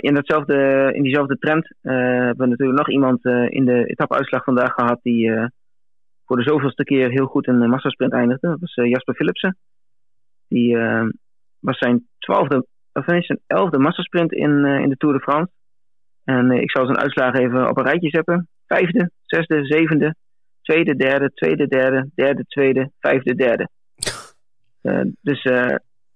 in, 0.00 0.14
datzelfde, 0.14 0.90
in 0.92 1.02
diezelfde 1.02 1.38
trend 1.38 1.74
hebben 1.80 2.36
we 2.36 2.46
natuurlijk 2.46 2.78
nog 2.78 2.90
iemand 2.90 3.24
in 3.52 3.64
de 3.64 3.84
etappeuitslag 3.84 4.44
vandaag 4.44 4.72
gehad 4.72 4.98
die 5.02 5.50
voor 6.30 6.38
de 6.38 6.50
zoveelste 6.50 6.84
keer 6.84 7.10
heel 7.10 7.26
goed 7.26 7.46
een 7.46 7.68
massasprint 7.68 8.12
eindigde. 8.12 8.48
Dat 8.48 8.60
was 8.60 8.74
Jasper 8.74 9.14
Philipsen. 9.14 9.56
Die 10.48 10.76
was 11.58 11.78
zijn 11.78 12.06
twaalfde 12.18 12.66
of 12.92 13.06
is 13.06 13.28
een 13.28 13.40
elfde 13.46 13.78
massasprint 13.78 14.32
in, 14.32 14.50
uh, 14.50 14.78
in 14.78 14.88
de 14.88 14.96
Tour 14.96 15.14
de 15.14 15.20
France. 15.20 15.52
En 16.24 16.50
ik 16.50 16.70
zal 16.70 16.84
zijn 16.84 16.98
uitslagen 16.98 17.40
even 17.40 17.68
op 17.68 17.78
een 17.78 17.84
rijtje 17.84 18.08
zetten. 18.08 18.48
Vijfde, 18.66 19.10
zesde, 19.22 19.64
zevende, 19.64 20.14
tweede, 20.62 20.96
derde, 20.96 21.30
tweede, 21.34 21.66
derde, 21.66 22.10
derde, 22.14 22.44
tweede, 22.44 22.90
vijfde, 22.98 23.34
derde. 23.34 23.68
Dus 25.20 25.42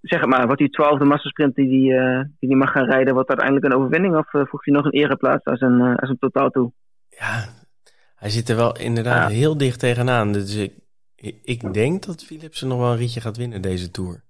zeg 0.01 0.21
het 0.21 0.27
maar, 0.27 0.47
wat 0.47 0.59
die 0.59 0.71
twaalfde 0.71 1.05
massasprint 1.05 1.55
die, 1.55 1.69
die, 1.69 1.93
die 2.39 2.49
die 2.49 2.57
mag 2.57 2.73
gaan 2.73 2.91
rijden, 2.91 3.15
wordt 3.15 3.29
uiteindelijk 3.29 3.67
een 3.67 3.79
overwinning? 3.81 4.17
Of 4.17 4.31
voegt 4.31 4.65
hij 4.65 4.75
nog 4.75 4.85
een 4.85 4.93
ereplaats 4.93 5.45
als 5.45 5.61
een, 5.61 5.97
als 5.97 6.11
een 6.11 6.19
totaal 6.19 6.51
toe? 6.51 6.73
Ja, 7.09 7.45
hij 8.25 8.33
zit 8.33 8.49
er 8.49 8.57
wel 8.57 8.77
inderdaad 8.77 9.31
ja. 9.31 9.37
heel 9.37 9.57
dicht 9.57 9.79
tegenaan. 9.79 10.33
Dus 10.33 10.57
ik, 11.15 11.39
ik 11.43 11.73
denk 11.73 12.03
dat 12.03 12.25
Philipsen 12.25 12.69
nog 12.69 12.79
wel 12.79 12.91
een 12.91 12.97
rietje 12.97 13.21
gaat 13.21 13.37
winnen 13.37 13.63
deze 13.63 13.91
Tour. 13.91 14.23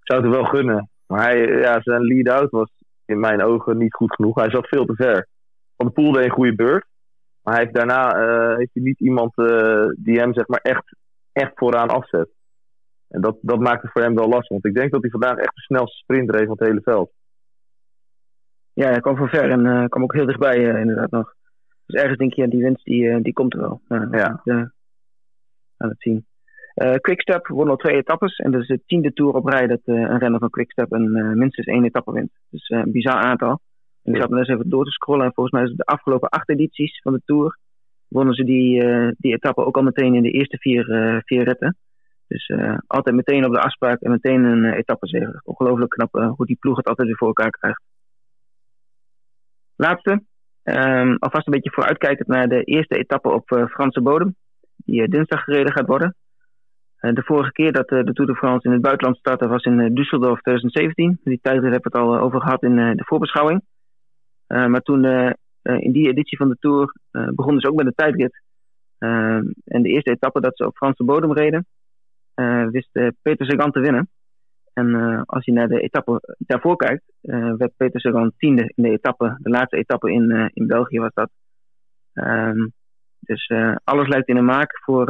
Zou 0.00 0.22
het 0.22 0.32
er 0.32 0.40
wel 0.40 0.50
gunnen. 0.50 0.90
Maar 1.06 1.22
hij, 1.22 1.46
ja, 1.46 1.80
zijn 1.80 2.02
lead-out 2.02 2.50
was 2.50 2.70
in 3.04 3.20
mijn 3.20 3.42
ogen 3.42 3.78
niet 3.78 3.94
goed 3.94 4.14
genoeg. 4.14 4.34
Hij 4.34 4.50
zat 4.50 4.68
veel 4.68 4.84
te 4.84 4.94
ver. 4.94 5.28
Van 5.76 5.86
de 5.86 5.92
Poel 5.92 6.12
deed 6.12 6.24
een 6.24 6.30
goede 6.30 6.54
beurt. 6.54 6.86
Maar 7.42 7.54
hij 7.54 7.62
heeft 7.62 7.74
daarna 7.74 8.16
uh, 8.16 8.56
heeft 8.56 8.70
hij 8.72 8.82
niet 8.82 9.00
iemand 9.00 9.38
uh, 9.38 9.86
die 9.96 10.18
hem 10.18 10.34
zeg 10.34 10.46
maar 10.46 10.60
echt, 10.62 10.96
echt 11.32 11.52
vooraan 11.54 11.88
afzet. 11.88 12.28
En 13.08 13.20
dat, 13.20 13.36
dat 13.40 13.60
maakt 13.60 13.82
het 13.82 13.92
voor 13.92 14.02
hem 14.02 14.14
wel 14.14 14.28
lastig. 14.28 14.48
Want 14.48 14.64
ik 14.64 14.74
denk 14.74 14.90
dat 14.90 15.00
hij 15.02 15.10
vandaag 15.10 15.36
echt 15.36 15.54
de 15.54 15.60
snelste 15.60 15.96
sprinter 15.96 16.34
heeft 16.34 16.48
van 16.48 16.56
het 16.58 16.68
hele 16.68 16.82
veld. 16.82 17.12
Ja, 18.72 18.88
hij 18.88 19.00
kwam 19.00 19.16
van 19.16 19.28
ver 19.28 19.50
en 19.50 19.64
uh, 19.64 19.84
kwam 19.84 20.02
ook 20.02 20.14
heel 20.14 20.26
dichtbij 20.26 20.56
inderdaad 20.56 21.10
nog. 21.10 21.35
Dus 21.86 22.00
ergens 22.00 22.18
denk 22.18 22.32
je, 22.32 22.42
ja, 22.42 22.48
die 22.48 22.62
winst 22.62 22.84
die, 22.84 23.20
die 23.22 23.32
komt 23.32 23.54
er 23.54 23.60
wel. 23.60 23.80
ja. 24.10 24.42
Aan 25.76 25.88
het 25.88 26.00
zien. 26.02 26.26
Uh, 26.76 26.94
Quickstep 26.94 27.46
won 27.46 27.68
al 27.68 27.76
twee 27.76 27.96
etappes. 27.96 28.36
En 28.36 28.50
dat 28.50 28.60
is 28.60 28.66
de 28.66 28.82
tiende 28.86 29.12
tour 29.12 29.34
op 29.34 29.46
rij 29.46 29.66
dat 29.66 29.80
uh, 29.84 30.00
een 30.00 30.18
renner 30.18 30.40
van 30.40 30.50
Quickstep 30.50 30.92
een, 30.92 31.16
uh, 31.16 31.32
minstens 31.32 31.66
één 31.66 31.84
etappe 31.84 32.12
wint. 32.12 32.30
Dus 32.50 32.68
een 32.68 32.92
bizar 32.92 33.14
aantal. 33.14 33.60
En 34.02 34.14
ik 34.14 34.20
zat 34.20 34.30
me 34.30 34.38
eens 34.38 34.48
even 34.48 34.68
door 34.68 34.84
te 34.84 34.90
scrollen. 34.90 35.24
En 35.24 35.32
volgens 35.34 35.54
mij 35.54 35.64
is 35.64 35.68
het 35.68 35.78
de 35.78 35.84
afgelopen 35.84 36.28
acht 36.28 36.48
edities 36.48 37.00
van 37.02 37.12
de 37.12 37.22
tour. 37.24 37.58
wonnen 38.08 38.34
ze 38.34 38.44
die, 38.44 38.82
die 39.18 39.34
etappe 39.34 39.64
ook 39.64 39.76
al 39.76 39.82
meteen 39.82 40.14
in 40.14 40.22
de 40.22 40.30
eerste 40.30 40.58
vier, 40.58 40.84
vier 41.24 41.44
ritten. 41.44 41.76
Dus 42.28 42.52
altijd 42.86 43.16
meteen 43.16 43.44
op 43.44 43.52
de 43.52 43.60
afspraak 43.60 44.00
en 44.00 44.10
meteen 44.10 44.44
een 44.44 44.64
etappe 44.64 45.06
zeggen. 45.08 45.40
Ongelooflijk 45.44 45.90
knap 45.90 46.12
hoe 46.36 46.46
die 46.46 46.56
ploeg 46.60 46.76
het 46.76 46.86
altijd 46.86 47.08
weer 47.08 47.16
voor 47.16 47.28
elkaar 47.28 47.50
krijgt. 47.50 47.82
Laatste. 49.76 50.22
Um, 50.68 51.16
alvast 51.18 51.46
een 51.46 51.52
beetje 51.52 51.70
vooruitkijkend 51.70 52.28
naar 52.28 52.48
de 52.48 52.62
eerste 52.62 52.96
etappe 52.96 53.28
op 53.28 53.66
Franse 53.70 54.00
bodem. 54.00 54.34
Die 54.76 55.08
dinsdag 55.08 55.44
gereden 55.44 55.72
gaat 55.72 55.86
worden. 55.86 56.14
Eh, 56.96 57.14
de 57.14 57.22
vorige 57.22 57.52
keer 57.52 57.72
dat 57.72 57.90
eh, 57.90 58.04
de 58.04 58.12
Tour 58.12 58.30
de 58.30 58.36
France 58.36 58.66
in 58.66 58.72
het 58.72 58.82
buitenland 58.82 59.16
startte 59.16 59.48
was 59.48 59.64
in 59.64 59.80
eh, 59.80 59.90
Düsseldorf 59.90 60.40
2017. 60.40 61.20
Die 61.24 61.38
tijd 61.42 61.62
hebben 61.62 61.80
we 61.80 61.80
het 61.82 61.94
al 61.94 62.18
over 62.18 62.40
gehad 62.40 62.62
in 62.62 62.76
de 62.76 63.04
voorbeschouwing. 63.04 63.62
maar 64.46 64.80
toen 64.80 65.04
in 65.62 65.92
die 65.92 66.08
editie 66.08 66.38
van 66.38 66.48
de 66.48 66.56
Tour 66.60 66.92
begonnen 67.10 67.60
ze 67.60 67.68
ook 67.68 67.76
met 67.76 67.86
de 67.86 67.94
tijdrit. 67.94 68.42
en 69.64 69.82
de 69.82 69.88
eerste 69.88 70.10
etappe 70.10 70.40
dat 70.40 70.56
ze 70.56 70.66
op 70.66 70.76
Franse 70.76 71.04
bodem 71.04 71.32
reden, 71.32 71.66
wist 72.70 72.90
Peter 73.22 73.46
Sagan 73.46 73.70
te 73.70 73.80
winnen. 73.80 74.08
En 74.76 75.24
als 75.24 75.44
je 75.44 75.52
naar 75.52 75.68
de 75.68 75.80
etappe 75.80 76.36
daarvoor 76.38 76.76
kijkt, 76.76 77.04
werd 77.56 77.76
Peter 77.76 78.00
Sagan 78.00 78.32
tiende 78.36 78.72
in 78.74 78.82
de 78.82 78.90
etappe, 78.90 79.38
de 79.42 79.50
laatste 79.50 79.76
etappe 79.76 80.12
in, 80.12 80.50
in 80.52 80.66
België 80.66 80.98
was 80.98 81.14
dat. 81.14 81.30
Ehm, 82.12 82.68
dus 83.20 83.52
alles 83.84 84.08
lijkt 84.08 84.28
in 84.28 84.34
de 84.34 84.40
maak 84.40 84.78
voor 84.84 85.08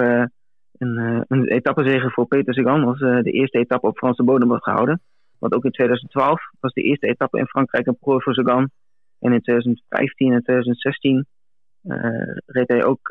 een, 0.78 1.24
een 1.28 1.46
etappezege 1.46 2.10
voor 2.10 2.26
Peter 2.26 2.54
Sagan 2.54 2.88
uh, 2.88 3.22
de 3.22 3.30
eerste 3.30 3.58
etappe 3.58 3.86
op 3.86 3.96
Franse 3.96 4.22
bodem 4.22 4.48
wordt 4.48 4.64
gehouden. 4.64 5.00
Want 5.38 5.54
ook 5.54 5.64
in 5.64 5.70
2012 5.70 6.40
was 6.60 6.72
de 6.72 6.82
eerste 6.82 7.06
etappe 7.06 7.38
in 7.38 7.46
Frankrijk 7.46 7.86
een 7.86 7.98
prooi 7.98 8.22
voor 8.22 8.34
Sagan. 8.34 8.70
En 9.18 9.32
in 9.32 9.40
2015 9.40 10.32
en 10.32 10.42
2016 10.42 11.26
uh, 11.82 12.04
eh, 12.04 12.36
reed 12.46 12.68
hij 12.68 12.84
ook 12.84 13.08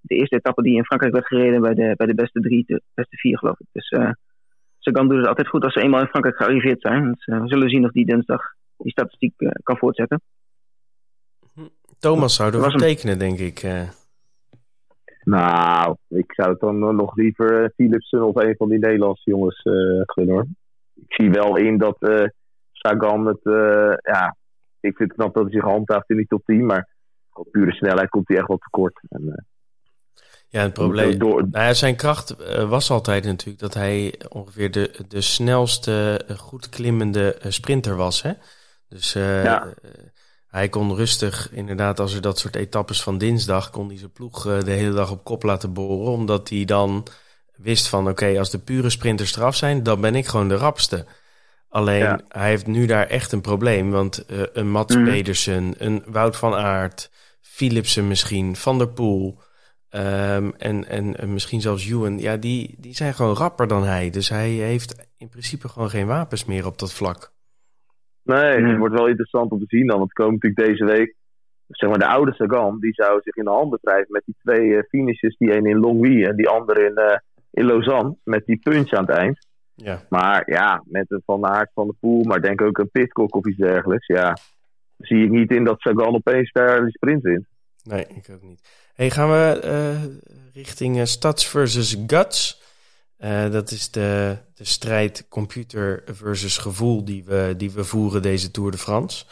de 0.00 0.14
eerste 0.14 0.36
etappe 0.36 0.62
die 0.62 0.76
in 0.76 0.84
Frankrijk 0.84 1.12
werd 1.12 1.26
gereden 1.26 1.60
bij 1.60 1.74
de, 1.74 1.94
bij 1.96 2.06
de 2.06 2.14
beste 2.14 2.40
drie, 2.40 2.64
de 2.66 2.82
beste 2.94 3.16
vier 3.16 3.38
geloof 3.38 3.60
ik. 3.60 3.66
Dus 3.72 3.88
Sagan 4.80 5.08
doet 5.08 5.18
het 5.18 5.26
altijd 5.26 5.48
goed 5.48 5.64
als 5.64 5.72
ze 5.72 5.80
eenmaal 5.80 6.00
in 6.00 6.06
Frankrijk 6.06 6.36
gearriveerd 6.36 6.80
zijn. 6.80 7.12
Dus 7.12 7.24
we 7.24 7.48
zullen 7.48 7.70
zien 7.70 7.84
of 7.84 7.90
die 7.90 8.06
dinsdag 8.06 8.42
die 8.76 8.92
statistiek 8.92 9.34
kan 9.62 9.76
voortzetten. 9.76 10.20
Thomas 11.98 12.34
zou 12.34 12.54
ervoor 12.54 12.72
tekenen, 12.72 13.18
denk 13.18 13.38
ik. 13.38 13.62
Nou, 15.22 15.96
ik 16.08 16.32
zou 16.32 16.50
het 16.50 16.60
dan 16.60 16.78
nog 16.96 17.16
liever 17.16 17.72
Philipsen 17.74 18.26
of 18.26 18.36
een 18.36 18.54
van 18.56 18.68
die 18.68 18.78
Nederlandse 18.78 19.30
jongens 19.30 19.60
gunnen 20.06 20.34
hoor. 20.34 20.46
Ik 20.94 21.14
zie 21.14 21.30
wel 21.30 21.56
in 21.56 21.78
dat 21.78 21.98
Sagan 22.72 23.26
het, 23.26 23.40
ja, 24.02 24.36
ik 24.80 24.96
vind 24.96 25.08
het 25.08 25.12
knap 25.12 25.34
dat 25.34 25.42
hij 25.42 25.52
zich 25.52 25.62
handhaaft 25.62 26.10
in 26.10 26.16
die 26.16 26.26
top 26.26 26.44
10, 26.44 26.66
maar 26.66 26.88
op 27.32 27.50
pure 27.50 27.72
snelheid 27.72 28.08
komt 28.08 28.28
hij 28.28 28.36
echt 28.36 28.48
wel 28.48 28.58
tekort. 28.58 29.00
En, 29.08 29.46
ja, 30.50 30.62
het 30.62 30.72
probleem. 30.72 31.18
Door... 31.18 31.48
Nou 31.50 31.64
ja, 31.64 31.74
zijn 31.74 31.96
kracht 31.96 32.34
uh, 32.40 32.68
was 32.68 32.90
altijd 32.90 33.24
natuurlijk 33.24 33.58
dat 33.58 33.74
hij 33.74 34.20
ongeveer 34.28 34.70
de, 34.70 35.04
de 35.08 35.20
snelste, 35.20 36.20
uh, 36.30 36.38
goed 36.38 36.68
klimmende 36.68 37.38
uh, 37.44 37.52
sprinter 37.52 37.96
was. 37.96 38.22
Hè? 38.22 38.32
Dus 38.88 39.12
ja. 39.12 39.74
hij 40.46 40.68
kon 40.68 40.94
rustig, 40.94 41.50
inderdaad, 41.52 42.00
als 42.00 42.14
er 42.14 42.20
dat 42.20 42.38
soort 42.38 42.56
etappes 42.56 43.02
van 43.02 43.18
dinsdag, 43.18 43.70
kon 43.70 43.88
hij 43.88 43.98
zijn 43.98 44.12
ploeg 44.12 44.42
de 44.42 44.70
hele 44.70 44.92
dag 44.92 45.10
op 45.10 45.24
kop 45.24 45.42
laten 45.42 45.72
boren. 45.72 46.12
Omdat 46.12 46.48
hij 46.48 46.64
dan 46.64 47.06
wist 47.56 47.88
van, 47.88 48.08
oké, 48.08 48.38
als 48.38 48.50
de 48.50 48.58
pure 48.58 48.90
sprinters 48.90 49.36
eraf 49.36 49.56
zijn, 49.56 49.82
dan 49.82 50.00
ben 50.00 50.14
ik 50.14 50.26
gewoon 50.26 50.48
de 50.48 50.56
rapste. 50.56 51.06
Alleen, 51.68 52.22
hij 52.28 52.48
heeft 52.48 52.66
nu 52.66 52.86
daar 52.86 53.06
echt 53.06 53.32
een 53.32 53.40
probleem. 53.40 53.90
Want 53.90 54.24
een 54.52 54.70
Mats 54.70 54.96
mm. 54.96 55.04
Pedersen, 55.04 55.74
een 55.78 56.02
Wout 56.06 56.36
van 56.36 56.54
Aert, 56.54 57.10
Philipsen 57.40 58.08
misschien, 58.08 58.56
Van 58.56 58.78
der 58.78 58.88
Poel... 58.88 59.40
Um, 59.94 60.54
en, 60.58 60.88
en, 60.88 61.32
misschien 61.32 61.60
zelfs 61.60 61.90
Ewan, 61.90 62.18
ja, 62.18 62.36
die, 62.36 62.74
die 62.78 62.94
zijn 62.94 63.14
gewoon 63.14 63.34
rapper 63.34 63.66
dan 63.66 63.84
hij. 63.84 64.10
Dus 64.10 64.28
hij 64.28 64.48
heeft 64.48 65.10
in 65.18 65.28
principe 65.28 65.68
gewoon 65.68 65.90
geen 65.90 66.06
wapens 66.06 66.44
meer 66.44 66.66
op 66.66 66.78
dat 66.78 66.92
vlak. 66.92 67.32
Nee, 68.22 68.62
het 68.62 68.78
wordt 68.78 68.94
wel 68.94 69.06
interessant 69.06 69.50
om 69.50 69.58
te 69.58 69.64
zien 69.76 69.86
dan. 69.86 69.98
Want 69.98 70.12
komen 70.12 70.34
natuurlijk 70.34 70.68
deze 70.68 70.84
week, 70.84 71.14
zeg 71.66 71.88
maar 71.88 71.98
de 71.98 72.06
oude 72.06 72.32
Sagan, 72.32 72.80
die 72.80 72.94
zou 72.94 73.20
zich 73.22 73.34
in 73.34 73.44
de 73.44 73.50
handen 73.50 73.78
wrijven 73.82 74.12
met 74.12 74.22
die 74.24 74.34
twee 74.42 74.66
uh, 74.66 74.82
finishes. 74.88 75.36
Die 75.36 75.52
een 75.52 75.66
in 75.66 75.78
Longwy 75.78 76.24
en 76.24 76.36
die 76.36 76.48
andere 76.48 76.84
in, 76.84 76.98
uh, 76.98 77.16
in 77.50 77.64
Lausanne. 77.64 78.16
Met 78.24 78.46
die 78.46 78.58
punch 78.58 78.92
aan 78.92 79.06
het 79.06 79.16
eind. 79.16 79.46
Ja. 79.74 80.00
Maar 80.08 80.50
ja, 80.50 80.82
met 80.84 81.10
een 81.10 81.22
Van 81.24 81.46
Aert 81.46 81.70
van 81.74 81.86
de 81.86 81.94
Poel, 82.00 82.24
maar 82.24 82.40
denk 82.40 82.62
ook 82.62 82.78
een 82.78 82.90
Pitcock 82.90 83.34
of 83.34 83.46
iets 83.46 83.58
dergelijks. 83.58 84.06
Ja, 84.06 84.36
zie 84.98 85.24
ik 85.24 85.30
niet 85.30 85.50
in 85.50 85.64
dat 85.64 85.80
Sagan 85.80 86.14
opeens 86.14 86.52
daar 86.52 86.84
de 86.84 86.90
sprint 86.90 87.22
wint. 87.22 87.46
Nee, 87.82 88.06
ik 88.06 88.28
ook 88.32 88.42
niet. 88.42 88.89
Hey, 89.00 89.10
gaan 89.10 89.30
we 89.30 89.60
uh, 89.64 90.02
richting 90.52 90.96
uh, 90.96 91.04
Stads 91.04 91.46
versus 91.46 91.96
Guts. 92.06 92.60
Uh, 93.18 93.50
dat 93.50 93.70
is 93.70 93.90
de, 93.90 94.38
de 94.54 94.64
strijd 94.64 95.26
computer 95.28 96.02
versus 96.06 96.58
gevoel 96.58 97.04
die 97.04 97.24
we, 97.24 97.54
die 97.56 97.70
we 97.70 97.84
voeren 97.84 98.22
deze 98.22 98.50
Tour 98.50 98.70
de 98.70 98.78
France. 98.78 99.24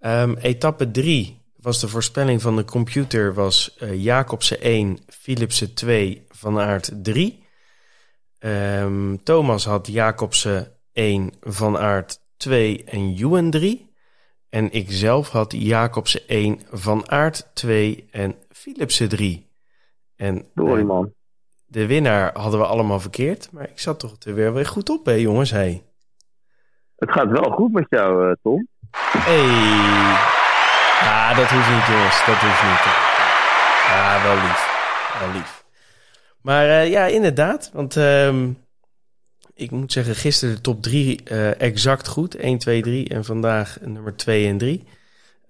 Um, 0.00 0.36
etappe 0.36 0.90
3 0.90 1.42
was 1.56 1.80
de 1.80 1.88
voorspelling 1.88 2.42
van 2.42 2.56
de 2.56 2.64
computer 2.64 3.34
was 3.34 3.76
Jacobsen 3.94 4.60
1, 4.60 4.98
Philipsen 5.06 5.74
2, 5.74 6.24
Van 6.28 6.58
Aert 6.58 6.90
3. 7.02 7.44
Um, 8.38 9.22
Thomas 9.22 9.64
had 9.64 9.86
Jacobsen 9.86 10.72
1, 10.92 11.32
Van 11.40 11.78
Aert 11.78 12.20
2 12.36 12.84
en 12.84 13.14
Ewan 13.16 13.50
3. 13.50 13.85
En 14.48 14.72
ik 14.72 14.86
zelf 14.88 15.30
had 15.30 15.52
Jacobsen 15.52 16.20
1, 16.26 16.60
Van 16.70 17.10
Aert 17.10 17.50
2 17.54 18.08
en 18.10 18.34
Philipsen 18.48 19.08
3. 19.08 19.50
En 20.16 20.46
Doei, 20.54 20.80
uh, 20.80 20.86
man. 20.86 21.12
de 21.66 21.86
winnaar 21.86 22.38
hadden 22.38 22.60
we 22.60 22.66
allemaal 22.66 23.00
verkeerd. 23.00 23.52
Maar 23.52 23.68
ik 23.68 23.80
zat 23.80 23.98
toch 23.98 24.16
er 24.18 24.34
weer, 24.34 24.54
weer 24.54 24.66
goed 24.66 24.88
op, 24.88 25.06
hè, 25.06 25.12
jongens? 25.12 25.50
Hey. 25.50 25.82
Het 26.96 27.12
gaat 27.12 27.30
wel 27.30 27.50
goed 27.50 27.72
met 27.72 27.86
jou, 27.88 28.28
uh, 28.28 28.34
Tom. 28.42 28.68
Hey. 28.90 29.46
Ah, 31.00 31.36
dat 31.36 31.48
hoeft 31.48 31.70
niet, 31.70 31.86
jongens. 31.86 32.24
Dat 32.26 32.36
hoeft 32.36 32.62
niet. 32.62 32.84
Ah, 33.86 34.22
wel 34.22 34.34
lief. 34.34 34.74
Wel 35.20 35.32
lief. 35.32 35.64
Maar 36.40 36.66
uh, 36.66 36.90
ja, 36.90 37.04
inderdaad. 37.04 37.70
Want 37.72 37.96
ehm, 37.96 38.52
ik 39.56 39.70
moet 39.70 39.92
zeggen, 39.92 40.14
gisteren 40.14 40.54
de 40.54 40.60
top 40.60 40.82
3 40.82 41.20
uh, 41.24 41.60
exact 41.60 42.08
goed. 42.08 42.34
1, 42.34 42.58
2, 42.58 42.82
3. 42.82 43.08
En 43.08 43.24
vandaag 43.24 43.78
nummer 43.80 44.16
2 44.16 44.46
en 44.46 44.58
3. 44.58 44.84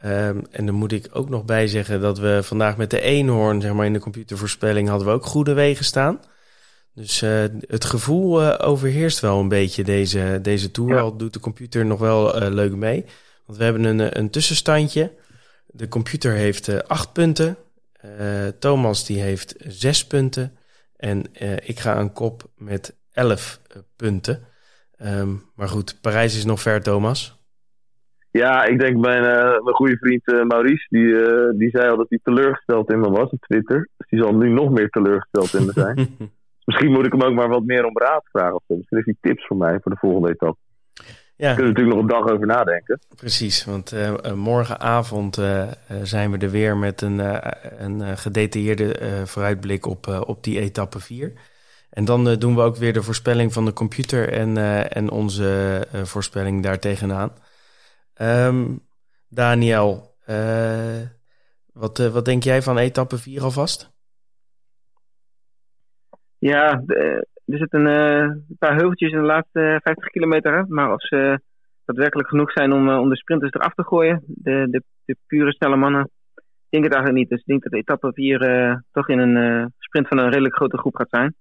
Um, 0.04 0.46
en 0.50 0.66
dan 0.66 0.74
moet 0.74 0.92
ik 0.92 1.08
ook 1.12 1.28
nog 1.28 1.44
bij 1.44 1.66
zeggen 1.66 2.00
dat 2.00 2.18
we 2.18 2.40
vandaag 2.42 2.76
met 2.76 2.90
de 2.90 3.00
eenhoorn, 3.00 3.60
zeg 3.60 3.72
maar 3.72 3.86
in 3.86 3.92
de 3.92 3.98
computervoorspelling, 3.98 4.88
hadden 4.88 5.06
we 5.06 5.12
ook 5.12 5.26
goede 5.26 5.52
wegen 5.52 5.84
staan. 5.84 6.20
Dus 6.94 7.22
uh, 7.22 7.44
het 7.60 7.84
gevoel 7.84 8.42
uh, 8.42 8.54
overheerst 8.58 9.20
wel 9.20 9.40
een 9.40 9.48
beetje 9.48 9.84
deze, 9.84 10.38
deze 10.42 10.70
tour. 10.70 10.94
Ja. 10.94 11.00
Al 11.00 11.16
doet 11.16 11.32
de 11.32 11.40
computer 11.40 11.86
nog 11.86 11.98
wel 11.98 12.42
uh, 12.42 12.48
leuk 12.48 12.74
mee. 12.74 13.04
Want 13.46 13.58
we 13.58 13.64
hebben 13.64 13.84
een, 13.84 14.18
een 14.18 14.30
tussenstandje. 14.30 15.12
De 15.66 15.88
computer 15.88 16.32
heeft 16.32 16.88
acht 16.88 17.12
punten. 17.12 17.56
Thomas 18.58 19.06
die 19.06 19.20
heeft 19.20 19.54
zes 19.58 20.06
punten. 20.06 20.56
En 20.96 21.24
ik 21.64 21.80
ga 21.80 21.94
aan 21.94 22.12
kop 22.12 22.50
met 22.56 22.94
elf 23.16 23.60
punten. 23.96 24.46
Um, 24.98 25.42
maar 25.54 25.68
goed, 25.68 25.98
Parijs 26.00 26.36
is 26.36 26.44
nog 26.44 26.60
ver, 26.60 26.82
Thomas. 26.82 27.36
Ja, 28.30 28.64
ik 28.64 28.78
denk 28.78 28.96
mijn, 28.96 29.22
uh, 29.22 29.62
mijn 29.62 29.74
goede 29.74 29.96
vriend 29.96 30.28
uh, 30.28 30.42
Maurice, 30.42 30.86
die, 30.88 31.06
uh, 31.06 31.58
die 31.58 31.70
zei 31.70 31.90
al 31.90 31.96
dat 31.96 32.08
hij 32.08 32.18
teleurgesteld 32.22 32.90
in 32.90 33.00
me 33.00 33.10
was 33.10 33.30
op 33.30 33.40
Twitter. 33.40 33.88
Dus 33.96 34.08
die 34.08 34.20
zal 34.22 34.34
nu 34.34 34.48
nog 34.48 34.70
meer 34.70 34.88
teleurgesteld 34.88 35.54
in 35.54 35.66
me 35.66 35.72
zijn. 35.72 35.96
Misschien 36.64 36.92
moet 36.92 37.06
ik 37.06 37.12
hem 37.12 37.22
ook 37.22 37.34
maar 37.34 37.48
wat 37.48 37.64
meer 37.64 37.84
om 37.84 37.98
raad 37.98 38.24
vragen. 38.32 38.54
Of 38.54 38.62
zo. 38.66 38.76
Misschien 38.76 38.96
heeft 38.96 39.18
hij 39.20 39.30
tips 39.30 39.46
voor 39.46 39.56
mij 39.56 39.78
voor 39.82 39.92
de 39.92 39.98
volgende 39.98 40.28
etappe. 40.28 40.58
Ja. 41.36 41.46
Daar 41.46 41.54
kunnen 41.54 41.74
we 41.74 41.80
natuurlijk 41.80 41.96
nog 41.96 42.18
een 42.18 42.24
dag 42.24 42.34
over 42.34 42.46
nadenken. 42.46 42.98
Precies, 43.16 43.64
want 43.64 43.94
morgenavond 44.34 45.34
zijn 46.02 46.30
we 46.30 46.38
er 46.38 46.50
weer 46.50 46.76
met 46.76 47.02
een, 47.02 47.18
een 47.84 48.16
gedetailleerde 48.16 48.96
vooruitblik 49.26 49.86
op, 49.86 50.24
op 50.26 50.44
die 50.44 50.60
etappe 50.60 51.00
4. 51.00 51.32
En 51.96 52.04
dan 52.04 52.38
doen 52.38 52.54
we 52.54 52.60
ook 52.60 52.76
weer 52.76 52.92
de 52.92 53.02
voorspelling 53.02 53.52
van 53.52 53.64
de 53.64 53.72
computer 53.72 54.32
en, 54.32 54.56
en 54.90 55.10
onze 55.10 55.82
voorspelling 56.04 56.62
daartegenaan. 56.62 57.32
Um, 58.20 58.86
Daniel, 59.28 60.14
uh, 60.28 61.02
wat, 61.72 61.98
uh, 61.98 62.08
wat 62.08 62.24
denk 62.24 62.42
jij 62.42 62.62
van 62.62 62.78
etappe 62.78 63.18
4 63.18 63.42
alvast? 63.42 63.94
Ja, 66.38 66.82
er 66.86 67.26
zitten 67.44 67.86
uh, 67.86 68.20
een 68.20 68.56
paar 68.58 68.74
heuveltjes 68.74 69.12
in 69.12 69.18
de 69.18 69.24
laatste 69.24 69.80
50 69.82 70.08
kilometer. 70.08 70.64
Maar 70.68 70.92
of 70.92 71.02
ze 71.02 71.40
daadwerkelijk 71.84 72.28
genoeg 72.28 72.52
zijn 72.52 72.72
om, 72.72 72.88
om 72.88 73.08
de 73.08 73.16
sprinters 73.16 73.52
eraf 73.52 73.74
te 73.74 73.84
gooien, 73.84 74.22
de, 74.26 74.66
de, 74.70 74.82
de 75.04 75.16
pure 75.26 75.52
snelle 75.52 75.76
mannen, 75.76 76.10
ik 76.34 76.68
denk 76.68 76.84
het 76.84 76.94
eigenlijk 76.94 77.22
niet. 77.22 77.28
Dus 77.28 77.40
ik 77.40 77.46
denk 77.46 77.62
dat 77.62 77.72
etappe 77.72 78.12
4 78.12 78.84
toch 78.92 79.08
in 79.08 79.18
een 79.18 79.72
sprint 79.78 80.08
van 80.08 80.18
een 80.18 80.30
redelijk 80.30 80.54
grote 80.54 80.78
groep 80.78 80.94
gaat 80.94 81.10
zijn. 81.10 81.34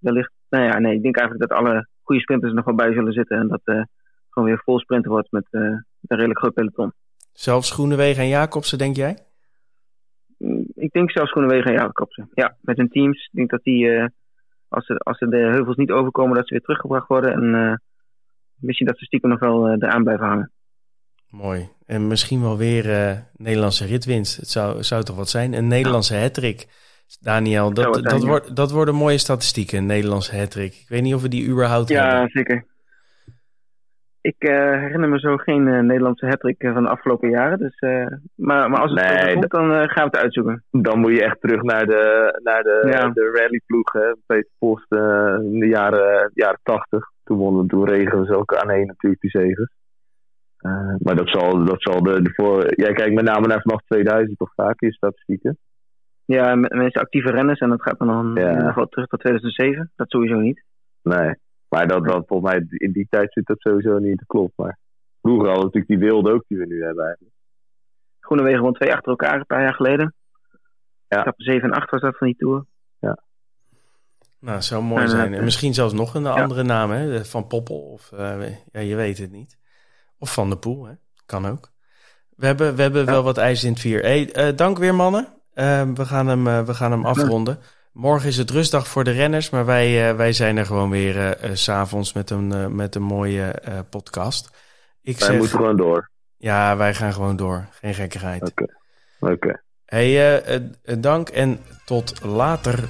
Wellicht, 0.00 0.32
nou 0.48 0.64
ja, 0.64 0.78
nee, 0.78 0.94
ik 0.94 1.02
denk 1.02 1.16
eigenlijk 1.16 1.48
dat 1.48 1.58
alle 1.58 1.88
goede 2.02 2.20
sprinters 2.20 2.50
er 2.50 2.56
nog 2.56 2.64
wel 2.64 2.74
bij 2.74 2.92
zullen 2.92 3.12
zitten. 3.12 3.38
En 3.38 3.48
dat 3.48 3.86
gewoon 4.30 4.48
weer 4.48 4.62
vol 4.64 4.78
sprinten 4.78 5.10
wordt 5.10 5.32
met 5.32 5.46
uh, 5.50 5.60
een 5.60 5.84
redelijk 6.06 6.38
groot 6.38 6.54
peloton. 6.54 6.92
Zelfs 7.32 7.70
Groenewegen 7.70 8.22
en 8.22 8.28
Jacobsen, 8.28 8.78
denk 8.78 8.96
jij? 8.96 9.18
Mm, 10.38 10.66
ik 10.74 10.92
denk 10.92 11.10
zelfs 11.10 11.30
Groenewegen 11.30 11.70
en 11.70 11.76
Jacobsen. 11.76 12.30
Ja, 12.34 12.56
met 12.60 12.76
hun 12.76 12.88
teams. 12.88 13.24
Ik 13.24 13.30
denk 13.32 13.50
dat 13.50 13.62
die, 13.62 13.84
uh, 13.84 14.06
als, 14.68 14.86
ze, 14.86 14.98
als 14.98 15.18
ze 15.18 15.28
de 15.28 15.36
heuvels 15.36 15.76
niet 15.76 15.90
overkomen, 15.90 16.36
dat 16.36 16.46
ze 16.46 16.54
weer 16.54 16.62
teruggebracht 16.62 17.08
worden. 17.08 17.32
En 17.32 17.54
uh, 17.54 17.74
misschien 18.54 18.86
dat 18.86 18.98
ze 18.98 19.04
stiekem 19.04 19.30
nog 19.30 19.40
wel 19.40 19.68
uh, 19.68 19.74
eraan 19.78 20.02
blijven 20.02 20.26
hangen. 20.26 20.50
Mooi. 21.30 21.68
En 21.86 22.06
misschien 22.06 22.40
wel 22.40 22.56
weer 22.56 22.84
Nederlandse 23.36 23.86
ritwinst. 23.86 24.36
Het 24.36 24.48
zou, 24.48 24.82
zou 24.82 25.02
toch 25.02 25.16
wat 25.16 25.28
zijn? 25.28 25.52
Een 25.52 25.68
Nederlandse 25.68 26.14
ja. 26.14 26.20
hattrick. 26.20 26.66
Daniel, 27.18 27.74
dat, 27.74 27.94
dat, 27.94 28.04
dat, 28.04 28.24
wordt, 28.24 28.56
dat 28.56 28.70
worden 28.70 28.94
mooie 28.94 29.18
statistieken, 29.18 29.78
een 29.78 29.86
Nederlandse 29.86 30.36
hattrick. 30.36 30.72
Ik 30.72 30.88
weet 30.88 31.02
niet 31.02 31.14
of 31.14 31.22
we 31.22 31.28
die 31.28 31.48
überhaupt 31.48 31.88
ja, 31.88 32.02
hebben. 32.02 32.20
Ja, 32.20 32.28
zeker. 32.28 32.64
Ik 34.20 34.36
uh, 34.38 34.50
herinner 34.54 35.08
me 35.08 35.18
zo 35.18 35.36
geen 35.36 35.66
uh, 35.66 35.80
Nederlandse 35.80 36.26
hattrick 36.26 36.56
van 36.72 36.82
de 36.82 36.88
afgelopen 36.88 37.30
jaren. 37.30 37.58
Dus, 37.58 37.80
uh, 37.80 38.06
maar, 38.34 38.70
maar 38.70 38.80
als 38.80 38.92
het 38.92 39.24
nee, 39.24 39.32
komt, 39.32 39.50
dan 39.50 39.88
gaan 39.88 40.04
we 40.04 40.10
het 40.10 40.16
uitzoeken. 40.16 40.64
Dan 40.70 40.98
moet 40.98 41.12
je 41.12 41.24
echt 41.24 41.40
terug 41.40 41.62
naar 41.62 41.86
de, 41.86 42.38
naar 42.42 42.62
de, 42.62 42.88
ja. 42.90 43.08
de 43.08 43.30
rallyploeg. 43.34 43.90
Peter 44.26 44.50
Post 44.58 44.92
in 45.52 45.60
de 45.60 45.66
jaren, 45.66 46.30
jaren 46.34 46.60
80. 46.62 47.10
Toen 47.24 47.38
wonnen 47.38 47.66
toen 47.66 47.88
regelen 47.88 48.26
ze 48.26 48.36
ook 48.36 48.54
aan 48.54 48.70
één 48.70 48.86
natuurlijk 48.86 49.20
die 49.20 49.30
zegens. 49.30 49.70
maar 50.98 51.16
dat 51.16 51.28
zal, 51.28 51.64
dat 51.64 51.82
zal 51.82 52.02
de, 52.02 52.22
de 52.22 52.32
voor... 52.34 52.74
Jij 52.74 52.92
kijkt 52.92 53.14
met 53.14 53.24
name 53.24 53.46
naar 53.46 53.60
vanaf 53.62 53.80
2000 53.86 54.38
toch 54.38 54.54
vaak 54.54 54.80
in 54.80 54.92
statistieken? 54.92 55.58
Ja, 56.32 56.54
mensen 56.54 57.00
actieve 57.00 57.30
renners. 57.30 57.60
En 57.60 57.68
dat 57.68 57.82
gaat 57.82 57.98
dan, 57.98 58.08
dan 58.08 58.34
ja. 58.34 58.48
in 58.48 58.54
ieder 58.54 58.68
geval 58.68 58.86
terug 58.86 59.06
tot 59.06 59.20
2007. 59.20 59.92
Dat 59.96 60.10
sowieso 60.10 60.38
niet. 60.38 60.64
Nee. 61.02 61.34
Maar 61.68 61.88
dat, 61.88 62.04
dat 62.04 62.26
volgens 62.26 62.52
mij 62.52 62.64
in 62.68 62.92
die 62.92 63.06
tijd 63.10 63.32
zit 63.32 63.46
dat 63.46 63.60
sowieso 63.60 63.98
niet 63.98 64.18
te 64.18 64.26
klopt. 64.26 64.52
Maar 64.56 64.78
vroeger 65.22 65.46
hadden 65.46 65.64
natuurlijk 65.64 66.00
die 66.00 66.08
wilde 66.08 66.32
ook 66.32 66.44
die 66.48 66.58
we 66.58 66.66
nu 66.66 66.84
hebben 66.84 67.04
eigenlijk. 67.04 67.34
Groenewegen 68.20 68.60
won 68.60 68.74
twee 68.74 68.92
achter 68.92 69.10
elkaar 69.10 69.34
een 69.34 69.46
paar 69.46 69.62
jaar 69.62 69.74
geleden. 69.74 70.14
Ja. 71.08 71.20
Etappe 71.20 71.42
7 71.42 71.62
en 71.62 71.76
8 71.76 71.90
was 71.90 72.00
dat 72.00 72.16
van 72.16 72.26
die 72.26 72.36
Tour. 72.36 72.64
Ja. 72.98 73.18
Nou, 74.40 74.62
zou 74.62 74.82
mooi 74.82 75.08
zijn. 75.08 75.34
En 75.34 75.44
misschien 75.44 75.74
zelfs 75.74 75.92
nog 75.92 76.14
een 76.14 76.26
andere 76.26 76.62
naam, 76.62 76.90
hè? 76.90 77.24
Van 77.24 77.46
Poppel 77.46 77.80
of 77.80 78.10
uh, 78.14 78.48
ja, 78.72 78.80
je 78.80 78.96
weet 78.96 79.18
het 79.18 79.30
niet. 79.30 79.58
Of 80.18 80.32
Van 80.32 80.50
de 80.50 80.56
Poel, 80.56 80.84
hè? 80.84 80.92
kan 81.26 81.46
ook. 81.46 81.70
We 82.36 82.46
hebben, 82.46 82.74
we 82.76 82.82
hebben 82.82 83.06
wel 83.06 83.22
wat 83.22 83.38
ijs 83.38 83.64
in 83.64 83.70
het 83.70 83.80
vier. 83.80 84.00
Hey, 84.00 84.32
eh, 84.32 84.56
dank 84.56 84.78
weer 84.78 84.94
mannen. 84.94 85.39
Eh, 85.54 85.82
we, 85.94 86.04
gaan 86.06 86.26
hem, 86.26 86.46
eh, 86.46 86.62
we 86.62 86.74
gaan 86.74 86.90
hem 86.90 87.06
afronden. 87.06 87.58
Morgen 87.92 88.28
is 88.28 88.36
het 88.36 88.50
rustdag 88.50 88.86
voor 88.88 89.04
de 89.04 89.10
renners, 89.10 89.50
maar 89.50 89.64
wij, 89.64 90.08
eh, 90.10 90.16
wij 90.16 90.32
zijn 90.32 90.56
er 90.56 90.66
gewoon 90.66 90.90
weer 90.90 91.30
eh, 91.32 91.50
s 91.54 91.62
s'avonds 91.62 92.12
met, 92.12 92.30
een 92.30 92.74
met 92.76 92.94
een 92.94 93.02
mooie 93.02 93.54
podcast. 93.90 94.50
Ik 95.02 95.18
Wij 95.18 95.26
zeg, 95.28 95.36
moeten 95.38 95.56
gewoon 95.56 95.76
door. 95.76 96.10
ja, 96.36 96.76
wij 96.76 96.94
gaan 96.94 97.12
gewoon 97.12 97.36
door. 97.36 97.66
Geen 97.70 97.94
gekkigheid. 97.94 98.42
Oké. 98.42 98.64
Oké. 99.20 99.62
Hey, 99.84 100.40
eh, 100.42 100.60
dank 100.98 101.28
en 101.28 101.60
tot 101.84 102.24
later. 102.24 102.88